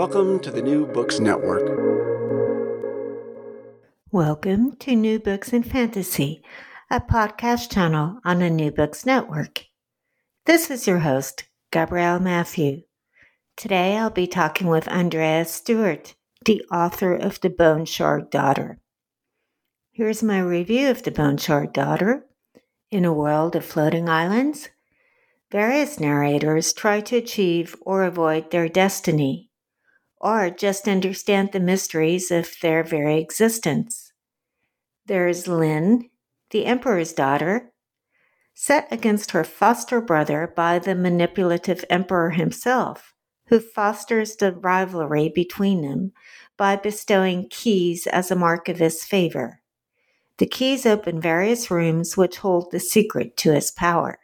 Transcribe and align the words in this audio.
Welcome 0.00 0.40
to 0.40 0.50
the 0.50 0.62
New 0.62 0.86
Books 0.86 1.20
Network. 1.20 1.78
Welcome 4.10 4.76
to 4.76 4.96
New 4.96 5.18
Books 5.18 5.52
in 5.52 5.62
Fantasy, 5.62 6.42
a 6.90 7.02
podcast 7.02 7.70
channel 7.70 8.18
on 8.24 8.38
the 8.38 8.48
New 8.48 8.70
Books 8.70 9.04
Network. 9.04 9.66
This 10.46 10.70
is 10.70 10.86
your 10.86 11.00
host, 11.00 11.44
Gabrielle 11.70 12.18
Mathieu. 12.18 12.80
Today 13.58 13.98
I'll 13.98 14.08
be 14.08 14.26
talking 14.26 14.68
with 14.68 14.88
Andrea 14.88 15.44
Stewart, 15.44 16.14
the 16.46 16.64
author 16.72 17.14
of 17.14 17.38
The 17.42 17.50
Bone 17.50 17.84
Shard 17.84 18.30
Daughter. 18.30 18.80
Here's 19.92 20.22
my 20.22 20.40
review 20.40 20.88
of 20.88 21.02
The 21.02 21.10
Bone 21.10 21.36
Shard 21.36 21.74
Daughter. 21.74 22.24
In 22.90 23.04
a 23.04 23.12
world 23.12 23.54
of 23.54 23.66
floating 23.66 24.08
islands, 24.08 24.70
various 25.52 26.00
narrators 26.00 26.72
try 26.72 27.02
to 27.02 27.16
achieve 27.16 27.76
or 27.82 28.04
avoid 28.04 28.50
their 28.50 28.66
destiny 28.66 29.49
or 30.20 30.50
just 30.50 30.86
understand 30.86 31.50
the 31.50 31.60
mysteries 31.60 32.30
of 32.30 32.54
their 32.60 32.84
very 32.84 33.18
existence. 33.18 34.12
There 35.06 35.26
is 35.26 35.48
Lin, 35.48 36.10
the 36.50 36.66
emperor's 36.66 37.12
daughter, 37.12 37.72
set 38.54 38.86
against 38.92 39.30
her 39.32 39.42
foster 39.42 40.00
brother 40.00 40.52
by 40.54 40.78
the 40.78 40.94
manipulative 40.94 41.84
emperor 41.90 42.30
himself, 42.30 43.14
who 43.46 43.58
fosters 43.58 44.36
the 44.36 44.52
rivalry 44.52 45.28
between 45.34 45.82
them 45.82 46.12
by 46.56 46.76
bestowing 46.76 47.48
keys 47.48 48.06
as 48.06 48.30
a 48.30 48.36
mark 48.36 48.68
of 48.68 48.78
his 48.78 49.02
favor. 49.02 49.60
The 50.38 50.46
keys 50.46 50.86
open 50.86 51.20
various 51.20 51.70
rooms 51.70 52.16
which 52.16 52.38
hold 52.38 52.70
the 52.70 52.80
secret 52.80 53.36
to 53.38 53.52
his 53.52 53.72
power. 53.72 54.19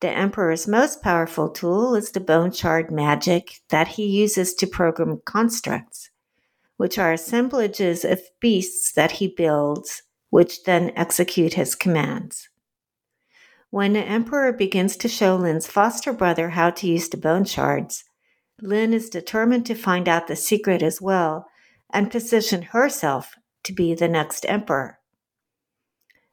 The 0.00 0.10
Emperor's 0.10 0.68
most 0.68 1.02
powerful 1.02 1.48
tool 1.48 1.96
is 1.96 2.12
the 2.12 2.20
bone 2.20 2.52
shard 2.52 2.90
magic 2.90 3.60
that 3.70 3.88
he 3.88 4.06
uses 4.06 4.54
to 4.54 4.66
program 4.66 5.20
constructs, 5.24 6.10
which 6.76 6.98
are 6.98 7.12
assemblages 7.12 8.04
of 8.04 8.20
beasts 8.40 8.92
that 8.92 9.12
he 9.12 9.26
builds, 9.26 10.02
which 10.30 10.62
then 10.64 10.92
execute 10.94 11.54
his 11.54 11.74
commands. 11.74 12.48
When 13.70 13.94
the 13.94 14.00
Emperor 14.00 14.52
begins 14.52 14.96
to 14.98 15.08
show 15.08 15.34
Lin's 15.34 15.66
foster 15.66 16.12
brother 16.12 16.50
how 16.50 16.70
to 16.70 16.86
use 16.86 17.08
the 17.08 17.16
bone 17.16 17.44
shards, 17.44 18.04
Lin 18.62 18.94
is 18.94 19.10
determined 19.10 19.66
to 19.66 19.74
find 19.74 20.08
out 20.08 20.26
the 20.28 20.36
secret 20.36 20.82
as 20.82 21.00
well 21.00 21.48
and 21.90 22.10
position 22.10 22.62
herself 22.62 23.34
to 23.64 23.72
be 23.72 23.94
the 23.94 24.08
next 24.08 24.46
emperor. 24.48 24.98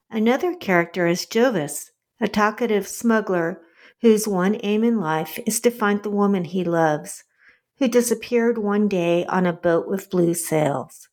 Another 0.09 0.55
character 0.55 1.07
is 1.07 1.25
Jovis, 1.25 1.89
a 2.19 2.27
talkative 2.27 2.87
smuggler 2.87 3.61
whose 4.01 4.27
one 4.27 4.57
aim 4.63 4.83
in 4.83 4.99
life 4.99 5.39
is 5.45 5.59
to 5.59 5.71
find 5.71 6.03
the 6.03 6.09
woman 6.09 6.45
he 6.45 6.63
loves, 6.63 7.23
who 7.77 7.87
disappeared 7.87 8.57
one 8.57 8.87
day 8.87 9.25
on 9.25 9.45
a 9.45 9.53
boat 9.53 9.87
with 9.87 10.09
blue 10.09 10.33
sails. 10.33 11.09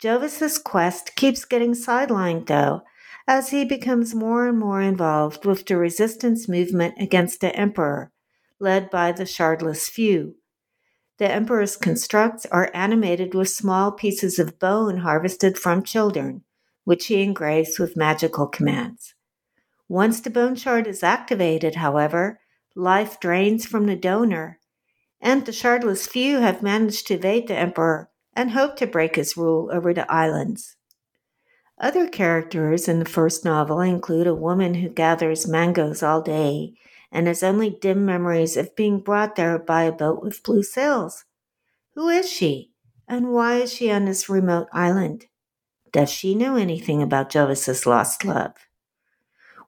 Jovis's 0.00 0.58
quest 0.58 1.16
keeps 1.16 1.44
getting 1.44 1.72
sidelined, 1.72 2.46
though, 2.46 2.82
as 3.26 3.50
he 3.50 3.64
becomes 3.64 4.14
more 4.14 4.46
and 4.48 4.58
more 4.58 4.80
involved 4.80 5.44
with 5.44 5.66
the 5.66 5.76
resistance 5.76 6.48
movement 6.48 6.94
against 6.98 7.40
the 7.40 7.54
Emperor, 7.54 8.12
led 8.58 8.90
by 8.90 9.12
the 9.12 9.24
Shardless 9.24 9.88
Few. 9.88 10.36
The 11.18 11.30
Emperor's 11.30 11.76
constructs 11.76 12.46
are 12.46 12.70
animated 12.72 13.34
with 13.34 13.50
small 13.50 13.90
pieces 13.90 14.38
of 14.38 14.58
bone 14.58 14.98
harvested 14.98 15.58
from 15.58 15.82
children, 15.82 16.44
which 16.84 17.06
he 17.06 17.22
engraves 17.22 17.78
with 17.78 17.96
magical 17.96 18.46
commands. 18.46 19.14
Once 19.88 20.20
the 20.20 20.30
bone 20.30 20.54
shard 20.54 20.86
is 20.86 21.02
activated, 21.02 21.76
however, 21.76 22.38
life 22.74 23.18
drains 23.18 23.64
from 23.64 23.86
the 23.86 23.96
donor, 23.96 24.58
and 25.20 25.46
the 25.46 25.52
shardless 25.52 26.06
few 26.06 26.40
have 26.40 26.62
managed 26.62 27.06
to 27.06 27.14
evade 27.14 27.48
the 27.48 27.56
emperor 27.56 28.10
and 28.34 28.50
hope 28.50 28.76
to 28.76 28.86
break 28.86 29.16
his 29.16 29.36
rule 29.36 29.70
over 29.72 29.94
the 29.94 30.10
islands. 30.12 30.76
Other 31.80 32.06
characters 32.06 32.86
in 32.86 32.98
the 32.98 33.04
first 33.04 33.44
novel 33.44 33.80
include 33.80 34.26
a 34.26 34.34
woman 34.34 34.74
who 34.74 34.88
gathers 34.88 35.48
mangoes 35.48 36.02
all 36.02 36.20
day 36.20 36.74
and 37.10 37.26
has 37.26 37.42
only 37.42 37.70
dim 37.70 38.04
memories 38.04 38.56
of 38.56 38.76
being 38.76 39.00
brought 39.00 39.36
there 39.36 39.58
by 39.58 39.84
a 39.84 39.92
boat 39.92 40.22
with 40.22 40.42
blue 40.42 40.62
sails. 40.62 41.24
Who 41.94 42.08
is 42.08 42.30
she, 42.30 42.72
and 43.08 43.32
why 43.32 43.56
is 43.56 43.72
she 43.72 43.90
on 43.90 44.04
this 44.04 44.28
remote 44.28 44.68
island? 44.72 45.26
Does 45.92 46.10
she 46.10 46.34
know 46.34 46.56
anything 46.56 47.02
about 47.02 47.30
Jovis's 47.30 47.86
lost 47.86 48.24
love? 48.24 48.67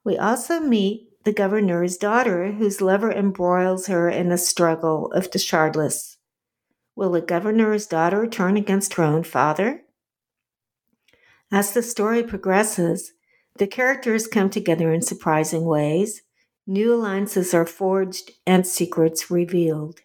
We 0.04 0.16
also 0.16 0.60
meet 0.60 1.08
the 1.24 1.32
governor's 1.32 1.96
daughter, 1.96 2.52
whose 2.52 2.80
lover 2.80 3.12
embroils 3.12 3.86
her 3.86 4.08
in 4.08 4.32
a 4.32 4.38
struggle 4.38 5.12
of 5.12 5.30
the 5.30 5.38
shardless. 5.38 6.16
Will 6.96 7.10
the 7.10 7.20
governor's 7.20 7.86
daughter 7.86 8.26
turn 8.26 8.56
against 8.56 8.94
her 8.94 9.02
own 9.02 9.24
father? 9.24 9.82
As 11.52 11.72
the 11.72 11.82
story 11.82 12.22
progresses, 12.22 13.12
the 13.58 13.66
characters 13.66 14.26
come 14.26 14.48
together 14.48 14.92
in 14.92 15.02
surprising 15.02 15.64
ways, 15.64 16.22
new 16.66 16.94
alliances 16.94 17.52
are 17.52 17.66
forged, 17.66 18.30
and 18.46 18.66
secrets 18.66 19.30
revealed. 19.30 20.00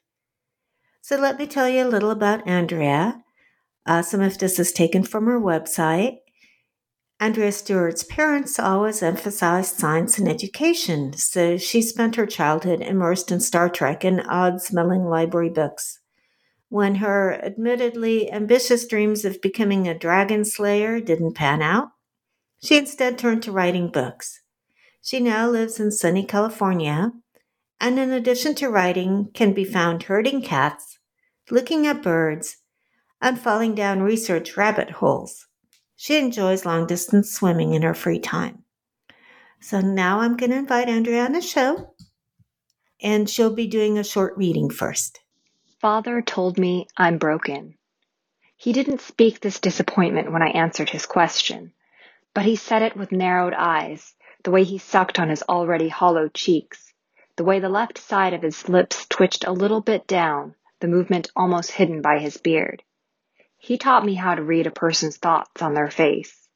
So 1.02 1.18
let 1.18 1.38
me 1.38 1.46
tell 1.46 1.70
you 1.70 1.86
a 1.86 1.88
little 1.88 2.12
about 2.12 2.48
Andrea. 2.48 3.24
Uh, 3.86 4.02
some 4.02 4.22
of 4.22 4.40
this 4.40 4.58
is 4.58 4.72
taken 4.72 5.04
from 5.04 5.28
her 5.28 5.40
website. 5.40 6.18
Andrea 7.18 7.52
Stewart's 7.54 8.04
parents 8.04 8.60
always 8.60 9.02
emphasized 9.02 9.78
science 9.78 10.18
and 10.18 10.28
education, 10.28 11.14
so 11.14 11.58
she 11.58 11.82
spent 11.82 12.18
her 12.18 12.26
childhood 12.26 12.82
immersed 12.82 13.32
in 13.32 13.40
Star 13.40 13.70
Trek 13.70 14.04
and 14.04 14.22
odd 14.28 14.62
smelling 14.62 15.06
library 15.06 15.50
books. 15.50 16.00
When 16.68 16.96
her 16.96 17.34
admittedly 17.42 18.30
ambitious 18.30 18.86
dreams 18.86 19.24
of 19.24 19.42
becoming 19.42 19.88
a 19.88 19.98
dragon 19.98 20.44
slayer 20.44 21.00
didn't 21.00 21.36
pan 21.36 21.62
out, 21.62 21.90
she 22.62 22.78
instead 22.78 23.18
turned 23.18 23.44
to 23.44 23.52
writing 23.52 23.92
books. 23.92 24.42
She 25.02 25.22
now 25.22 25.50
lives 25.50 25.80
in 25.80 25.92
sunny 25.92 26.26
California, 26.26 27.12
and 27.80 27.98
in 27.98 28.12
addition 28.12 28.56
to 28.56 28.70
writing, 28.70 29.30
can 29.34 29.54
be 29.54 29.64
found 29.64 30.04
herding 30.04 30.42
cats, 30.42 31.00
looking 31.50 31.88
at 31.88 32.04
birds, 32.04 32.58
and 33.22 33.40
falling 33.40 33.74
down 33.74 34.02
research 34.02 34.58
rabbit 34.58 34.90
holes. 34.92 35.48
She 35.96 36.18
enjoys 36.18 36.66
long 36.66 36.88
distance 36.88 37.32
swimming 37.32 37.74
in 37.74 37.82
her 37.82 37.94
free 37.94 38.20
time. 38.20 38.64
So 39.62 39.80
now 39.82 40.20
I'm 40.20 40.36
going 40.36 40.52
to 40.52 40.58
invite 40.58 40.90
Andrea 40.90 41.26
on 41.26 41.32
the 41.32 41.42
show, 41.42 41.94
and 43.02 43.30
she'll 43.30 43.54
be 43.54 43.68
doing 43.68 43.98
a 43.98 44.04
short 44.04 44.38
reading 44.38 44.70
first. 44.70 45.22
Father 45.80 46.22
told 46.22 46.58
me 46.58 46.88
I'm 46.98 47.18
broken. 47.18 47.76
He 48.58 48.74
didn't 48.74 49.02
speak 49.02 49.40
this 49.40 49.60
disappointment 49.60 50.32
when 50.32 50.42
I 50.42 50.50
answered 50.50 50.90
his 50.90 51.06
question, 51.06 51.74
but 52.34 52.46
he 52.46 52.56
said 52.56 52.82
it 52.82 52.96
with 52.96 53.12
narrowed 53.12 53.54
eyes, 53.54 54.16
the 54.44 54.52
way 54.52 54.64
he 54.64 54.78
sucked 54.78 55.20
on 55.20 55.30
his 55.30 55.44
already 55.44 55.90
hollow 55.90 56.28
cheeks, 56.30 56.94
the 57.36 57.44
way 57.44 57.60
the 57.60 57.70
left 57.70 57.98
side 57.98 58.34
of 58.34 58.42
his 58.42 58.70
lips 58.70 59.06
twitched 59.08 59.46
a 59.46 59.52
little 59.52 59.82
bit 59.82 60.08
down, 60.08 60.56
the 60.80 60.88
movement 60.88 61.30
almost 61.36 61.72
hidden 61.72 62.02
by 62.02 62.20
his 62.20 62.38
beard. 62.38 62.84
He 63.66 63.80
taught 63.80 64.06
me 64.06 64.14
how 64.14 64.36
to 64.36 64.44
read 64.44 64.68
a 64.68 64.72
person's 64.72 65.18
thoughts 65.18 65.64
on 65.64 65.74
their 65.74 65.90
face, 65.90 66.48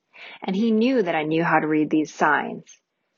and 0.44 0.56
he 0.56 0.70
knew 0.70 1.02
that 1.02 1.16
I 1.16 1.24
knew 1.24 1.44
how 1.44 1.58
to 1.58 1.66
read 1.66 1.90
these 1.90 2.14
signs. 2.14 2.66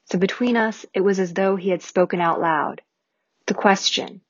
So 0.06 0.18
between 0.18 0.56
us, 0.56 0.86
it 0.94 1.02
was 1.02 1.20
as 1.20 1.34
though 1.34 1.58
he 1.58 1.72
had 1.72 1.82
spoken 1.82 2.22
out 2.22 2.40
loud. 2.40 2.82
The 3.48 3.54
question, 3.54 4.22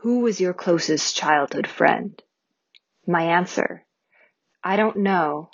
who 0.00 0.18
was 0.18 0.42
your 0.42 0.52
closest 0.52 1.16
childhood 1.16 1.66
friend? 1.66 2.22
My 3.06 3.22
answer, 3.22 3.86
I 4.62 4.76
don't 4.76 4.98
know. 4.98 5.48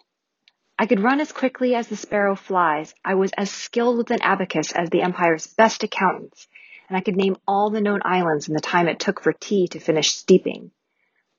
I 0.76 0.86
could 0.86 0.98
run 0.98 1.20
as 1.20 1.30
quickly 1.30 1.76
as 1.76 1.86
the 1.86 1.96
sparrow 1.96 2.34
flies. 2.34 2.92
I 3.04 3.14
was 3.14 3.30
as 3.38 3.52
skilled 3.52 3.98
with 3.98 4.10
an 4.10 4.22
abacus 4.22 4.72
as 4.72 4.90
the 4.90 5.02
empire's 5.02 5.46
best 5.46 5.84
accountants, 5.84 6.48
and 6.88 6.96
I 6.96 7.02
could 7.02 7.14
name 7.14 7.36
all 7.46 7.70
the 7.70 7.80
known 7.80 8.00
islands 8.04 8.48
in 8.48 8.54
the 8.54 8.60
time 8.60 8.88
it 8.88 8.98
took 8.98 9.22
for 9.22 9.32
tea 9.32 9.68
to 9.68 9.78
finish 9.78 10.10
steeping. 10.10 10.72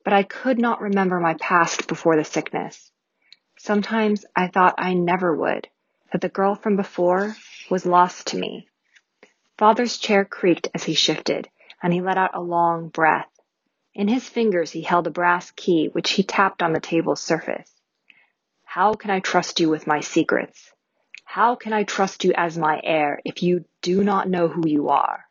But 0.10 0.16
I 0.16 0.24
could 0.24 0.58
not 0.58 0.82
remember 0.82 1.20
my 1.20 1.36
past 1.36 1.88
before 1.88 2.16
the 2.16 2.24
sickness. 2.24 2.92
Sometimes 3.60 4.26
I 4.36 4.48
thought 4.48 4.74
I 4.80 4.96
never 4.96 5.36
would, 5.36 5.68
that 6.12 6.22
the 6.22 6.30
girl 6.30 6.56
from 6.56 6.78
before 6.78 7.36
was 7.70 7.86
lost 7.86 8.26
to 8.30 8.38
me. 8.40 8.68
Father's 9.60 10.00
chair 10.00 10.26
creaked 10.26 10.68
as 10.74 10.84
he 10.84 10.96
shifted, 10.96 11.48
and 11.84 11.94
he 11.94 12.02
let 12.02 12.18
out 12.18 12.34
a 12.34 12.42
long 12.42 12.88
breath. 12.90 13.30
In 13.94 14.08
his 14.08 14.28
fingers 14.28 14.72
he 14.72 14.82
held 14.82 15.06
a 15.06 15.12
brass 15.12 15.52
key 15.52 15.90
which 15.90 16.10
he 16.10 16.24
tapped 16.24 16.64
on 16.64 16.74
the 16.74 16.80
table's 16.80 17.22
surface. 17.22 17.72
How 18.64 18.96
can 18.96 19.12
I 19.12 19.20
trust 19.20 19.60
you 19.60 19.70
with 19.70 19.86
my 19.86 20.00
secrets? 20.00 20.72
How 21.24 21.54
can 21.54 21.72
I 21.72 21.84
trust 21.84 22.24
you 22.24 22.34
as 22.36 22.58
my 22.58 22.82
heir 22.84 23.22
if 23.26 23.44
you 23.44 23.64
do 23.84 24.04
not 24.04 24.28
know 24.28 24.48
who 24.48 24.68
you 24.68 24.90
are? 24.90 25.26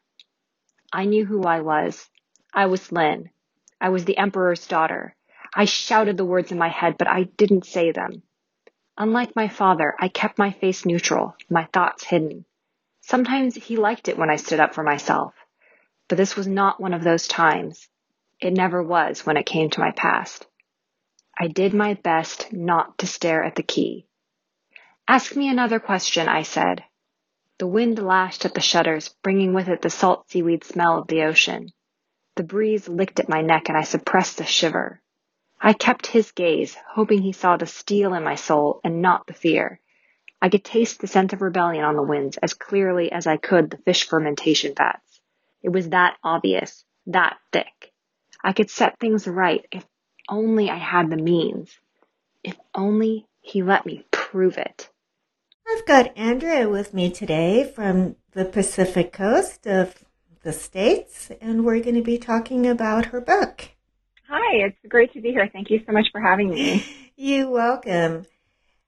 I 0.92 1.04
knew 1.04 1.24
who 1.24 1.42
I 1.42 1.62
was. 1.62 2.08
I 2.54 2.66
was 2.66 2.92
Lin. 2.92 3.31
I 3.80 3.90
was 3.90 4.04
the 4.04 4.19
emperor's 4.19 4.66
daughter. 4.66 5.14
I 5.54 5.64
shouted 5.64 6.16
the 6.16 6.25
words 6.25 6.52
in 6.52 6.58
my 6.58 6.69
head, 6.69 6.96
but 6.98 7.08
I 7.08 7.25
didn't 7.25 7.66
say 7.66 7.92
them. 7.92 8.22
Unlike 8.96 9.36
my 9.36 9.48
father, 9.48 9.94
I 9.98 10.08
kept 10.08 10.38
my 10.38 10.50
face 10.50 10.84
neutral, 10.84 11.36
my 11.48 11.66
thoughts 11.72 12.04
hidden. 12.04 12.44
Sometimes 13.02 13.54
he 13.54 13.76
liked 13.76 14.08
it 14.08 14.19
when 14.19 14.28
I 14.28 14.36
stood 14.36 14.60
up 14.60 14.75
for 14.75 14.82
myself, 14.82 15.34
but 16.08 16.19
this 16.19 16.36
was 16.36 16.48
not 16.48 16.80
one 16.80 16.92
of 16.92 17.04
those 17.04 17.28
times. 17.28 17.88
It 18.40 18.52
never 18.52 18.82
was 18.82 19.25
when 19.25 19.36
it 19.36 19.46
came 19.46 19.70
to 19.70 19.81
my 19.81 19.92
past. 19.92 20.46
I 21.38 21.46
did 21.46 21.72
my 21.72 21.94
best 21.94 22.52
not 22.52 22.98
to 22.98 23.06
stare 23.06 23.44
at 23.44 23.54
the 23.54 23.62
key. 23.62 24.06
Ask 25.06 25.36
me 25.36 25.48
another 25.48 25.78
question, 25.78 26.28
I 26.28 26.42
said. 26.42 26.84
The 27.58 27.66
wind 27.66 27.98
lashed 27.98 28.44
at 28.44 28.54
the 28.54 28.60
shutters, 28.60 29.08
bringing 29.22 29.54
with 29.54 29.69
it 29.69 29.82
the 29.82 29.90
salt 29.90 30.28
seaweed 30.31 30.64
smell 30.64 30.98
of 30.98 31.06
the 31.06 31.22
ocean. 31.22 31.72
The 32.38 32.44
breeze 32.44 32.88
licked 32.88 33.19
at 33.19 33.29
my 33.29 33.43
neck 33.43 33.69
and 33.69 33.76
I 33.76 33.82
suppressed 33.82 34.40
a 34.40 34.44
shiver. 34.44 35.02
I 35.61 35.73
kept 35.73 36.06
his 36.06 36.31
gaze, 36.31 36.76
hoping 36.88 37.20
he 37.20 37.32
saw 37.32 37.56
the 37.56 37.67
steel 37.67 38.14
in 38.14 38.23
my 38.23 38.37
soul 38.37 38.81
and 38.85 39.02
not 39.02 39.26
the 39.26 39.32
fear. 39.32 39.81
I 40.40 40.49
could 40.49 40.62
taste 40.62 41.00
the 41.00 41.08
scent 41.08 41.32
of 41.32 41.43
rebellion 41.43 41.82
on 41.82 41.96
the 41.96 42.02
winds 42.05 42.37
as 42.37 42.55
clearly 42.55 43.11
as 43.11 43.26
I 43.26 43.38
could 43.38 43.70
the 43.70 43.79
fish 43.79 44.06
fermentation 44.06 44.76
fats. 44.76 45.20
It 45.64 45.70
was 45.70 45.88
that 45.88 46.17
obvious, 46.23 46.85
that 47.08 47.38
thick. 47.50 47.93
I 48.44 48.52
could 48.52 48.70
set 48.70 49.00
things 49.00 49.26
right 49.26 49.67
if 49.73 49.84
only 50.29 50.70
I 50.70 50.76
had 50.76 51.11
the 51.11 51.17
means. 51.17 51.76
If 52.44 52.56
only 52.73 53.26
he 53.41 53.64
let 53.64 53.84
me 53.84 54.05
prove 54.12 54.58
it. 54.58 54.88
I've 55.67 55.87
got 55.87 56.17
Andrea 56.17 56.69
with 56.69 56.94
me 56.94 57.11
today 57.11 57.64
from 57.64 58.14
the 58.31 58.44
Pacific 58.44 59.12
coast 59.12 59.67
of 59.67 59.96
the 60.48 60.52
States, 60.54 61.30
and 61.42 61.62
we're 61.62 61.82
going 61.82 61.94
to 61.94 62.02
be 62.02 62.16
talking 62.16 62.66
about 62.66 63.04
her 63.04 63.20
book. 63.20 63.68
Hi, 64.30 64.64
it's 64.64 64.78
great 64.88 65.12
to 65.12 65.20
be 65.20 65.30
here. 65.30 65.46
Thank 65.52 65.68
you 65.68 65.82
so 65.84 65.92
much 65.92 66.06
for 66.10 66.22
having 66.22 66.48
me. 66.48 66.86
You're 67.16 67.50
welcome. 67.50 68.24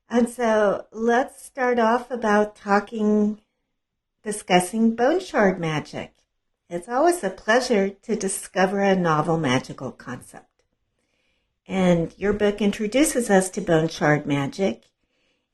And 0.08 0.30
so 0.30 0.86
let's 0.90 1.44
start 1.44 1.78
off 1.78 2.10
about 2.10 2.56
talking, 2.56 3.42
discussing 4.24 4.96
bone 4.96 5.20
shard 5.20 5.60
magic. 5.60 6.14
It's 6.70 6.88
always 6.88 7.22
a 7.22 7.28
pleasure 7.28 7.90
to 7.90 8.16
discover 8.16 8.80
a 8.80 8.96
novel 8.96 9.36
magical 9.36 9.92
concept. 9.92 10.62
And 11.68 12.14
your 12.16 12.32
book 12.32 12.62
introduces 12.62 13.28
us 13.28 13.50
to 13.50 13.60
bone 13.60 13.88
shard 13.88 14.24
magic. 14.24 14.84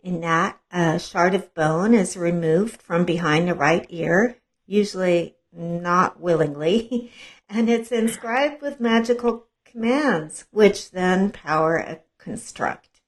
In 0.04 0.20
that, 0.20 0.60
a 0.70 1.00
shard 1.00 1.34
of 1.34 1.52
bone 1.52 1.94
is 1.94 2.16
removed 2.16 2.80
from 2.80 3.04
behind 3.04 3.48
the 3.48 3.54
right 3.54 3.84
ear, 3.88 4.36
usually 4.66 5.35
not 5.56 6.20
willingly, 6.20 7.12
and 7.48 7.68
it's 7.68 7.90
inscribed 7.90 8.62
with 8.62 8.80
magical 8.80 9.46
commands, 9.64 10.46
which 10.50 10.90
then 10.90 11.30
power 11.30 11.76
a 11.76 12.00
construct. 12.18 13.00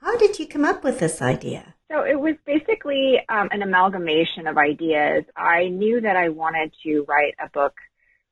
How 0.00 0.16
did 0.16 0.38
you 0.38 0.46
come 0.46 0.64
up 0.64 0.84
with 0.84 1.00
this 1.00 1.20
idea? 1.20 1.74
So 1.90 2.02
it 2.02 2.20
was 2.20 2.34
basically 2.44 3.16
um, 3.28 3.48
an 3.50 3.62
amalgamation 3.62 4.46
of 4.46 4.58
ideas. 4.58 5.24
I 5.36 5.68
knew 5.68 6.00
that 6.02 6.16
I 6.16 6.28
wanted 6.28 6.72
to 6.84 7.04
write 7.08 7.34
a 7.42 7.48
book 7.48 7.74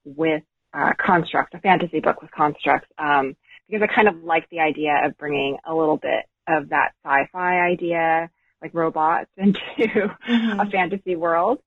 with 0.05 0.43
uh, 0.75 0.93
constructs, 1.05 1.55
a 1.55 1.61
fantasy 1.61 2.01
book 2.01 2.21
with 2.21 2.31
constructs, 2.31 2.89
um, 2.99 3.35
because 3.69 3.89
I 3.89 3.95
kind 3.95 4.09
of 4.09 4.23
like 4.23 4.49
the 4.51 4.61
idea 4.61 4.93
of 5.05 5.17
bringing 5.17 5.57
a 5.67 5.75
little 5.75 5.97
bit 5.97 6.27
of 6.47 6.69
that 6.69 6.93
sci-fi 7.05 7.61
idea, 7.61 8.31
like 8.63 8.75
robots, 8.75 9.31
into 9.37 9.59
mm-hmm. 9.79 10.61
a 10.61 10.71
fantasy 10.71 11.17
world. 11.17 11.59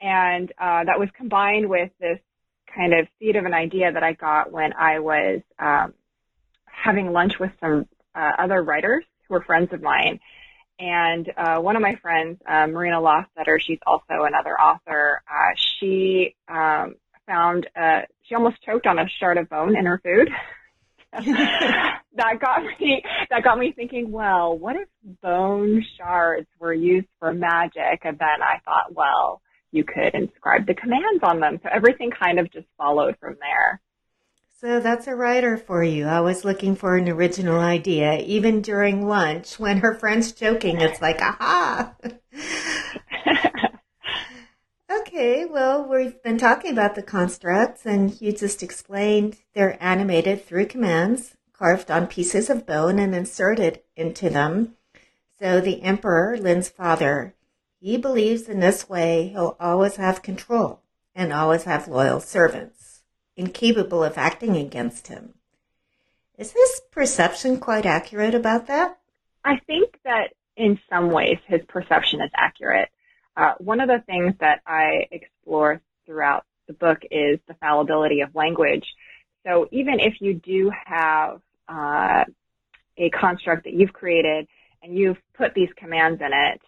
And 0.00 0.50
uh, 0.58 0.84
that 0.84 0.98
was 0.98 1.08
combined 1.16 1.68
with 1.68 1.90
this 2.00 2.18
kind 2.74 2.92
of 2.94 3.08
seed 3.18 3.36
of 3.36 3.44
an 3.44 3.54
idea 3.54 3.92
that 3.92 4.02
I 4.02 4.12
got 4.12 4.52
when 4.52 4.72
I 4.72 5.00
was 5.00 5.40
um, 5.58 5.94
having 6.64 7.12
lunch 7.12 7.34
with 7.40 7.50
some 7.60 7.86
uh, 8.14 8.32
other 8.38 8.62
writers 8.62 9.04
who 9.26 9.34
were 9.34 9.42
friends 9.42 9.72
of 9.72 9.82
mine 9.82 10.20
and 10.78 11.30
uh, 11.36 11.58
one 11.58 11.74
of 11.74 11.82
my 11.82 11.96
friends, 11.96 12.38
uh, 12.46 12.66
Marina 12.68 13.00
Lostetter, 13.00 13.58
she's 13.60 13.80
also 13.86 14.24
another 14.24 14.58
author. 14.58 15.22
Uh, 15.28 15.54
she 15.56 16.36
um, 16.48 16.94
found 17.26 17.68
uh, 17.74 18.02
she 18.22 18.34
almost 18.34 18.62
choked 18.62 18.86
on 18.86 18.98
a 18.98 19.06
shard 19.18 19.38
of 19.38 19.48
bone 19.48 19.76
in 19.76 19.86
her 19.86 20.00
food. 20.04 20.30
that 21.12 22.38
got 22.40 22.62
me 22.62 23.02
that 23.30 23.42
got 23.42 23.58
me 23.58 23.72
thinking. 23.74 24.12
Well, 24.12 24.56
what 24.56 24.76
if 24.76 24.88
bone 25.20 25.84
shards 25.96 26.46
were 26.60 26.74
used 26.74 27.08
for 27.18 27.32
magic? 27.32 28.02
And 28.04 28.18
then 28.18 28.42
I 28.42 28.60
thought, 28.64 28.94
well, 28.94 29.40
you 29.70 29.84
could 29.84 30.14
inscribe 30.14 30.66
the 30.66 30.74
commands 30.74 31.22
on 31.22 31.40
them. 31.40 31.60
So 31.62 31.68
everything 31.72 32.10
kind 32.10 32.38
of 32.38 32.50
just 32.50 32.66
followed 32.76 33.16
from 33.20 33.36
there. 33.40 33.80
So 34.60 34.80
that's 34.80 35.06
a 35.06 35.14
writer 35.14 35.56
for 35.56 35.84
you. 35.84 36.06
I 36.06 36.20
was 36.20 36.44
looking 36.44 36.74
for 36.74 36.96
an 36.96 37.08
original 37.08 37.60
idea, 37.60 38.18
even 38.18 38.60
during 38.60 39.06
lunch 39.06 39.58
when 39.58 39.78
her 39.78 39.94
friend's 39.94 40.32
joking. 40.32 40.80
It's 40.80 41.00
like, 41.00 41.20
aha. 41.22 41.94
okay, 44.90 45.44
well, 45.44 45.88
we've 45.88 46.20
been 46.24 46.38
talking 46.38 46.72
about 46.72 46.96
the 46.96 47.04
constructs, 47.04 47.86
and 47.86 48.20
you 48.20 48.32
just 48.32 48.64
explained 48.64 49.36
they're 49.54 49.80
animated 49.80 50.44
through 50.44 50.66
commands 50.66 51.36
carved 51.58 51.90
on 51.90 52.06
pieces 52.06 52.48
of 52.48 52.66
bone 52.66 52.98
and 52.98 53.14
inserted 53.14 53.82
into 53.96 54.30
them. 54.30 54.76
So 55.40 55.60
the 55.60 55.82
emperor, 55.82 56.36
Lin's 56.38 56.68
father, 56.68 57.34
he 57.80 57.96
believes 57.96 58.48
in 58.48 58.60
this 58.60 58.88
way 58.88 59.28
he'll 59.28 59.56
always 59.60 59.96
have 59.96 60.22
control 60.22 60.82
and 61.14 61.32
always 61.32 61.64
have 61.64 61.88
loyal 61.88 62.20
servants 62.20 63.00
incapable 63.36 64.02
of 64.02 64.18
acting 64.18 64.56
against 64.56 65.06
him. 65.06 65.34
Is 66.36 66.52
his 66.52 66.80
perception 66.90 67.58
quite 67.58 67.86
accurate 67.86 68.34
about 68.34 68.66
that? 68.66 68.98
I 69.44 69.58
think 69.66 69.98
that 70.04 70.34
in 70.56 70.78
some 70.90 71.10
ways 71.10 71.38
his 71.46 71.60
perception 71.68 72.20
is 72.20 72.30
accurate. 72.36 72.88
Uh, 73.36 73.54
one 73.58 73.80
of 73.80 73.88
the 73.88 74.02
things 74.06 74.34
that 74.40 74.60
I 74.66 75.06
explore 75.12 75.80
throughout 76.04 76.44
the 76.66 76.72
book 76.72 76.98
is 77.10 77.38
the 77.46 77.54
fallibility 77.54 78.20
of 78.20 78.34
language. 78.34 78.84
So 79.46 79.68
even 79.70 80.00
if 80.00 80.14
you 80.20 80.34
do 80.34 80.72
have 80.84 81.40
uh, 81.68 82.24
a 82.96 83.10
construct 83.10 83.64
that 83.64 83.72
you've 83.72 83.92
created 83.92 84.48
and 84.82 84.96
you've 84.96 85.18
put 85.34 85.54
these 85.54 85.68
commands 85.76 86.20
in 86.20 86.32
it, 86.32 86.60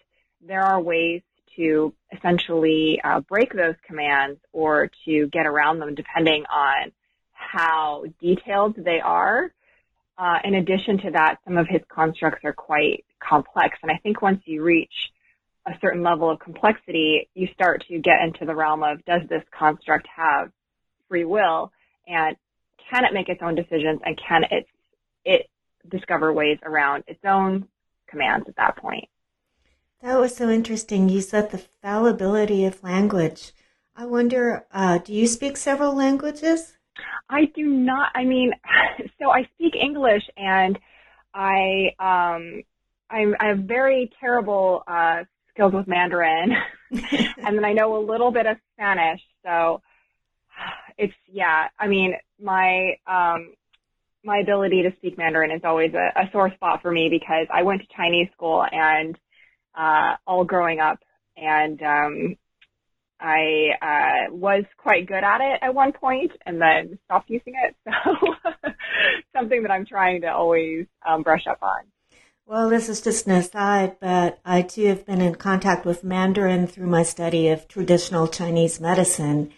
there 0.45 0.63
are 0.63 0.81
ways 0.81 1.21
to 1.55 1.93
essentially 2.15 2.99
uh, 3.03 3.19
break 3.21 3.53
those 3.53 3.75
commands 3.85 4.39
or 4.53 4.89
to 5.05 5.27
get 5.27 5.45
around 5.45 5.79
them 5.79 5.95
depending 5.95 6.43
on 6.45 6.91
how 7.33 8.03
detailed 8.21 8.75
they 8.77 8.99
are. 8.99 9.51
Uh, 10.17 10.37
in 10.43 10.55
addition 10.55 10.99
to 10.99 11.11
that, 11.11 11.37
some 11.45 11.57
of 11.57 11.67
his 11.67 11.81
constructs 11.89 12.45
are 12.45 12.53
quite 12.53 13.05
complex. 13.19 13.77
And 13.81 13.91
I 13.91 13.97
think 13.97 14.21
once 14.21 14.41
you 14.45 14.61
reach 14.61 15.11
a 15.65 15.71
certain 15.81 16.03
level 16.03 16.29
of 16.29 16.39
complexity, 16.39 17.29
you 17.33 17.47
start 17.53 17.83
to 17.87 17.99
get 17.99 18.21
into 18.23 18.45
the 18.45 18.55
realm 18.55 18.83
of 18.83 19.03
does 19.05 19.21
this 19.29 19.43
construct 19.57 20.07
have 20.15 20.51
free 21.07 21.25
will? 21.25 21.71
And 22.07 22.35
can 22.89 23.05
it 23.05 23.13
make 23.13 23.29
its 23.29 23.41
own 23.41 23.55
decisions 23.55 24.01
and 24.05 24.17
can 24.17 24.43
it 24.49 24.67
it 25.23 25.49
discover 25.89 26.33
ways 26.33 26.57
around 26.63 27.03
its 27.07 27.23
own 27.25 27.67
commands 28.07 28.47
at 28.47 28.55
that 28.57 28.77
point? 28.77 29.07
That 30.01 30.19
was 30.19 30.35
so 30.35 30.49
interesting. 30.49 31.09
You 31.09 31.21
said 31.21 31.51
the 31.51 31.59
fallibility 31.59 32.65
of 32.65 32.83
language. 32.83 33.51
I 33.95 34.05
wonder, 34.05 34.65
uh, 34.71 34.97
do 34.97 35.13
you 35.13 35.27
speak 35.27 35.57
several 35.57 35.95
languages? 35.95 36.73
I 37.29 37.45
do 37.55 37.67
not. 37.67 38.11
I 38.15 38.23
mean, 38.23 38.51
so 39.21 39.31
I 39.31 39.43
speak 39.55 39.75
English 39.75 40.23
and 40.35 40.77
I 41.33 41.93
um 41.99 42.63
I'm 43.09 43.35
I 43.39 43.47
have 43.47 43.59
very 43.59 44.11
terrible 44.19 44.83
uh 44.87 45.23
skills 45.51 45.73
with 45.73 45.87
Mandarin 45.87 46.51
and 46.91 47.57
then 47.57 47.63
I 47.63 47.73
know 47.73 47.97
a 47.97 48.03
little 48.03 48.31
bit 48.31 48.47
of 48.47 48.57
Spanish. 48.73 49.21
So 49.45 49.81
it's 50.97 51.13
yeah, 51.27 51.67
I 51.79 51.87
mean, 51.87 52.15
my 52.41 52.95
um 53.07 53.53
my 54.23 54.37
ability 54.39 54.83
to 54.83 54.91
speak 54.97 55.17
Mandarin 55.17 55.51
is 55.51 55.61
always 55.63 55.93
a, 55.93 56.21
a 56.21 56.29
sore 56.31 56.51
spot 56.55 56.81
for 56.81 56.91
me 56.91 57.07
because 57.09 57.47
I 57.53 57.63
went 57.63 57.81
to 57.81 57.87
Chinese 57.95 58.29
school 58.33 58.65
and 58.71 59.17
uh 59.75 60.15
all 60.27 60.43
growing 60.43 60.79
up 60.79 60.99
and 61.37 61.81
um 61.81 62.35
I 63.21 63.69
uh, 63.81 64.33
was 64.33 64.63
quite 64.77 65.05
good 65.05 65.23
at 65.23 65.41
it 65.41 65.59
at 65.61 65.75
one 65.75 65.91
point 65.93 66.31
and 66.45 66.59
then 66.59 66.97
stopped 67.05 67.29
using 67.29 67.53
it. 67.63 67.75
So 69.33 69.39
something 69.39 69.61
that 69.63 69.71
I'm 69.71 69.85
trying 69.85 70.21
to 70.21 70.27
always 70.27 70.85
um, 71.07 71.23
brush 71.23 71.45
up 71.49 71.59
on. 71.61 71.83
Well, 72.45 72.69
this 72.69 72.89
is 72.89 73.01
just 73.01 73.27
an 73.27 73.33
aside, 73.33 73.97
but 73.99 74.39
I 74.43 74.61
too 74.61 74.87
have 74.87 75.05
been 75.05 75.21
in 75.21 75.35
contact 75.35 75.85
with 75.85 76.03
Mandarin 76.03 76.67
through 76.67 76.87
my 76.87 77.03
study 77.03 77.47
of 77.47 77.67
traditional 77.67 78.27
Chinese 78.27 78.79
medicine 78.79 79.51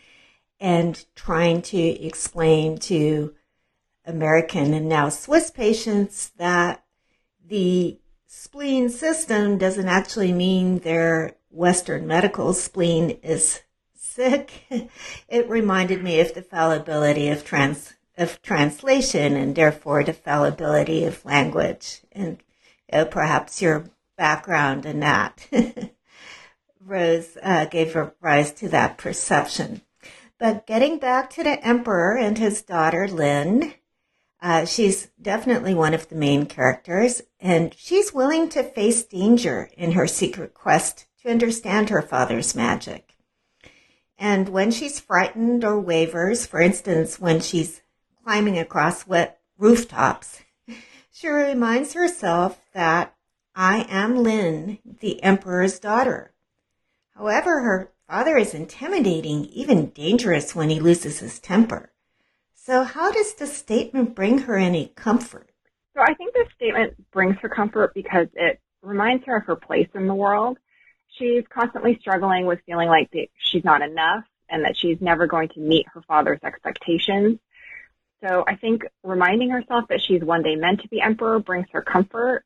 and 0.60 1.04
trying 1.16 1.62
to 1.64 1.78
explain 1.78 2.78
to 2.80 3.34
American 4.06 4.74
and 4.74 4.88
now 4.88 5.10
Swiss 5.10 5.50
patients 5.50 6.32
that 6.38 6.84
the 7.46 8.00
spleen 8.36 8.90
system 8.90 9.60
doesn't 9.60 9.88
actually 9.88 10.34
mean 10.34 10.80
their 10.80 11.36
Western 11.52 12.08
medical 12.08 12.52
spleen 12.54 13.12
is 13.22 13.62
sick. 13.96 14.66
it 15.28 15.48
reminded 15.48 16.04
me 16.04 16.20
of 16.20 16.34
the 16.34 16.42
fallibility 16.42 17.30
of 17.30 17.46
trans 17.46 17.94
of 18.18 18.42
translation 18.42 19.36
and 19.36 19.56
therefore 19.56 20.04
the 20.04 20.14
fallibility 20.14 21.04
of 21.06 21.24
language 21.26 22.02
and 22.12 22.42
uh, 22.92 23.06
perhaps 23.06 23.62
your 23.62 23.86
background 24.18 24.86
in 24.86 25.00
that 25.00 25.48
rose 26.80 27.38
uh, 27.42 27.66
gave 27.66 27.96
rise 28.22 28.52
to 28.52 28.70
that 28.70 29.00
perception 29.00 29.82
but 30.38 30.68
getting 30.68 31.00
back 31.00 31.32
to 31.32 31.44
the 31.44 31.66
emperor 31.66 32.16
and 32.16 32.38
his 32.38 32.62
daughter 32.62 33.08
lin 33.08 33.74
uh, 34.44 34.66
she's 34.66 35.08
definitely 35.20 35.74
one 35.74 35.96
of 35.96 36.08
the 36.10 36.16
main 36.16 36.46
characters 36.46 37.24
and 37.40 37.74
she's 37.76 38.14
willing 38.14 38.48
to 38.50 38.62
face 38.62 39.04
danger 39.04 39.70
in 39.76 39.94
her 39.94 40.06
secret 40.06 40.54
quest 40.54 41.08
to 41.22 41.32
understand 41.32 41.90
her 41.90 42.02
father's 42.02 42.54
magic 42.54 43.16
and 44.20 44.50
when 44.50 44.70
she's 44.70 45.00
frightened 45.00 45.64
or 45.64 45.80
wavers 45.80 46.46
for 46.46 46.62
instance 46.62 47.20
when 47.20 47.40
she's 47.40 47.82
climbing 48.24 48.58
across 48.58 49.08
wet 49.08 49.40
rooftops, 49.58 50.42
she 51.12 51.28
reminds 51.28 51.94
herself 51.94 52.62
that 52.74 53.16
I 53.56 53.86
am 53.90 54.18
Lin, 54.18 54.80
the 55.00 55.22
Emperor's 55.24 55.80
daughter. 55.80 56.34
However, 57.16 57.62
her 57.62 57.92
father 58.08 58.38
is 58.38 58.54
intimidating, 58.54 59.46
even 59.46 59.92
dangerous 59.92 60.56
when 60.56 60.70
he 60.70 60.80
loses 60.80 61.20
his 61.20 61.40
temper. 61.40 61.93
So, 62.66 62.86
how 62.86 63.12
does 63.12 63.34
this 63.34 63.58
statement 63.58 64.16
bring 64.16 64.38
her 64.38 64.58
any 64.58 64.94
comfort? 64.96 65.50
So, 65.98 66.02
I 66.02 66.14
think 66.14 66.34
this 66.34 66.48
statement 66.56 66.94
brings 67.12 67.36
her 67.42 67.50
comfort 67.50 67.94
because 67.94 68.28
it 68.36 68.62
reminds 68.82 69.26
her 69.26 69.36
of 69.36 69.46
her 69.48 69.58
place 69.58 69.90
in 69.94 70.08
the 70.08 70.16
world. 70.16 70.58
She's 71.10 71.44
constantly 71.50 71.98
struggling 72.00 72.46
with 72.46 72.62
feeling 72.66 72.88
like 72.88 73.10
she's 73.38 73.66
not 73.66 73.82
enough 73.82 74.24
and 74.48 74.64
that 74.64 74.78
she's 74.78 75.02
never 75.02 75.28
going 75.28 75.50
to 75.50 75.60
meet 75.60 75.88
her 75.94 76.02
father's 76.04 76.40
expectations. 76.42 77.38
So 78.24 78.46
I 78.48 78.56
think 78.56 78.84
reminding 79.04 79.50
herself 79.50 79.90
that 79.90 80.00
she's 80.00 80.22
one 80.22 80.42
day 80.42 80.56
meant 80.56 80.84
to 80.84 80.88
be 80.88 81.02
emperor 81.02 81.40
brings 81.40 81.68
her 81.74 81.82
comfort. 81.82 82.46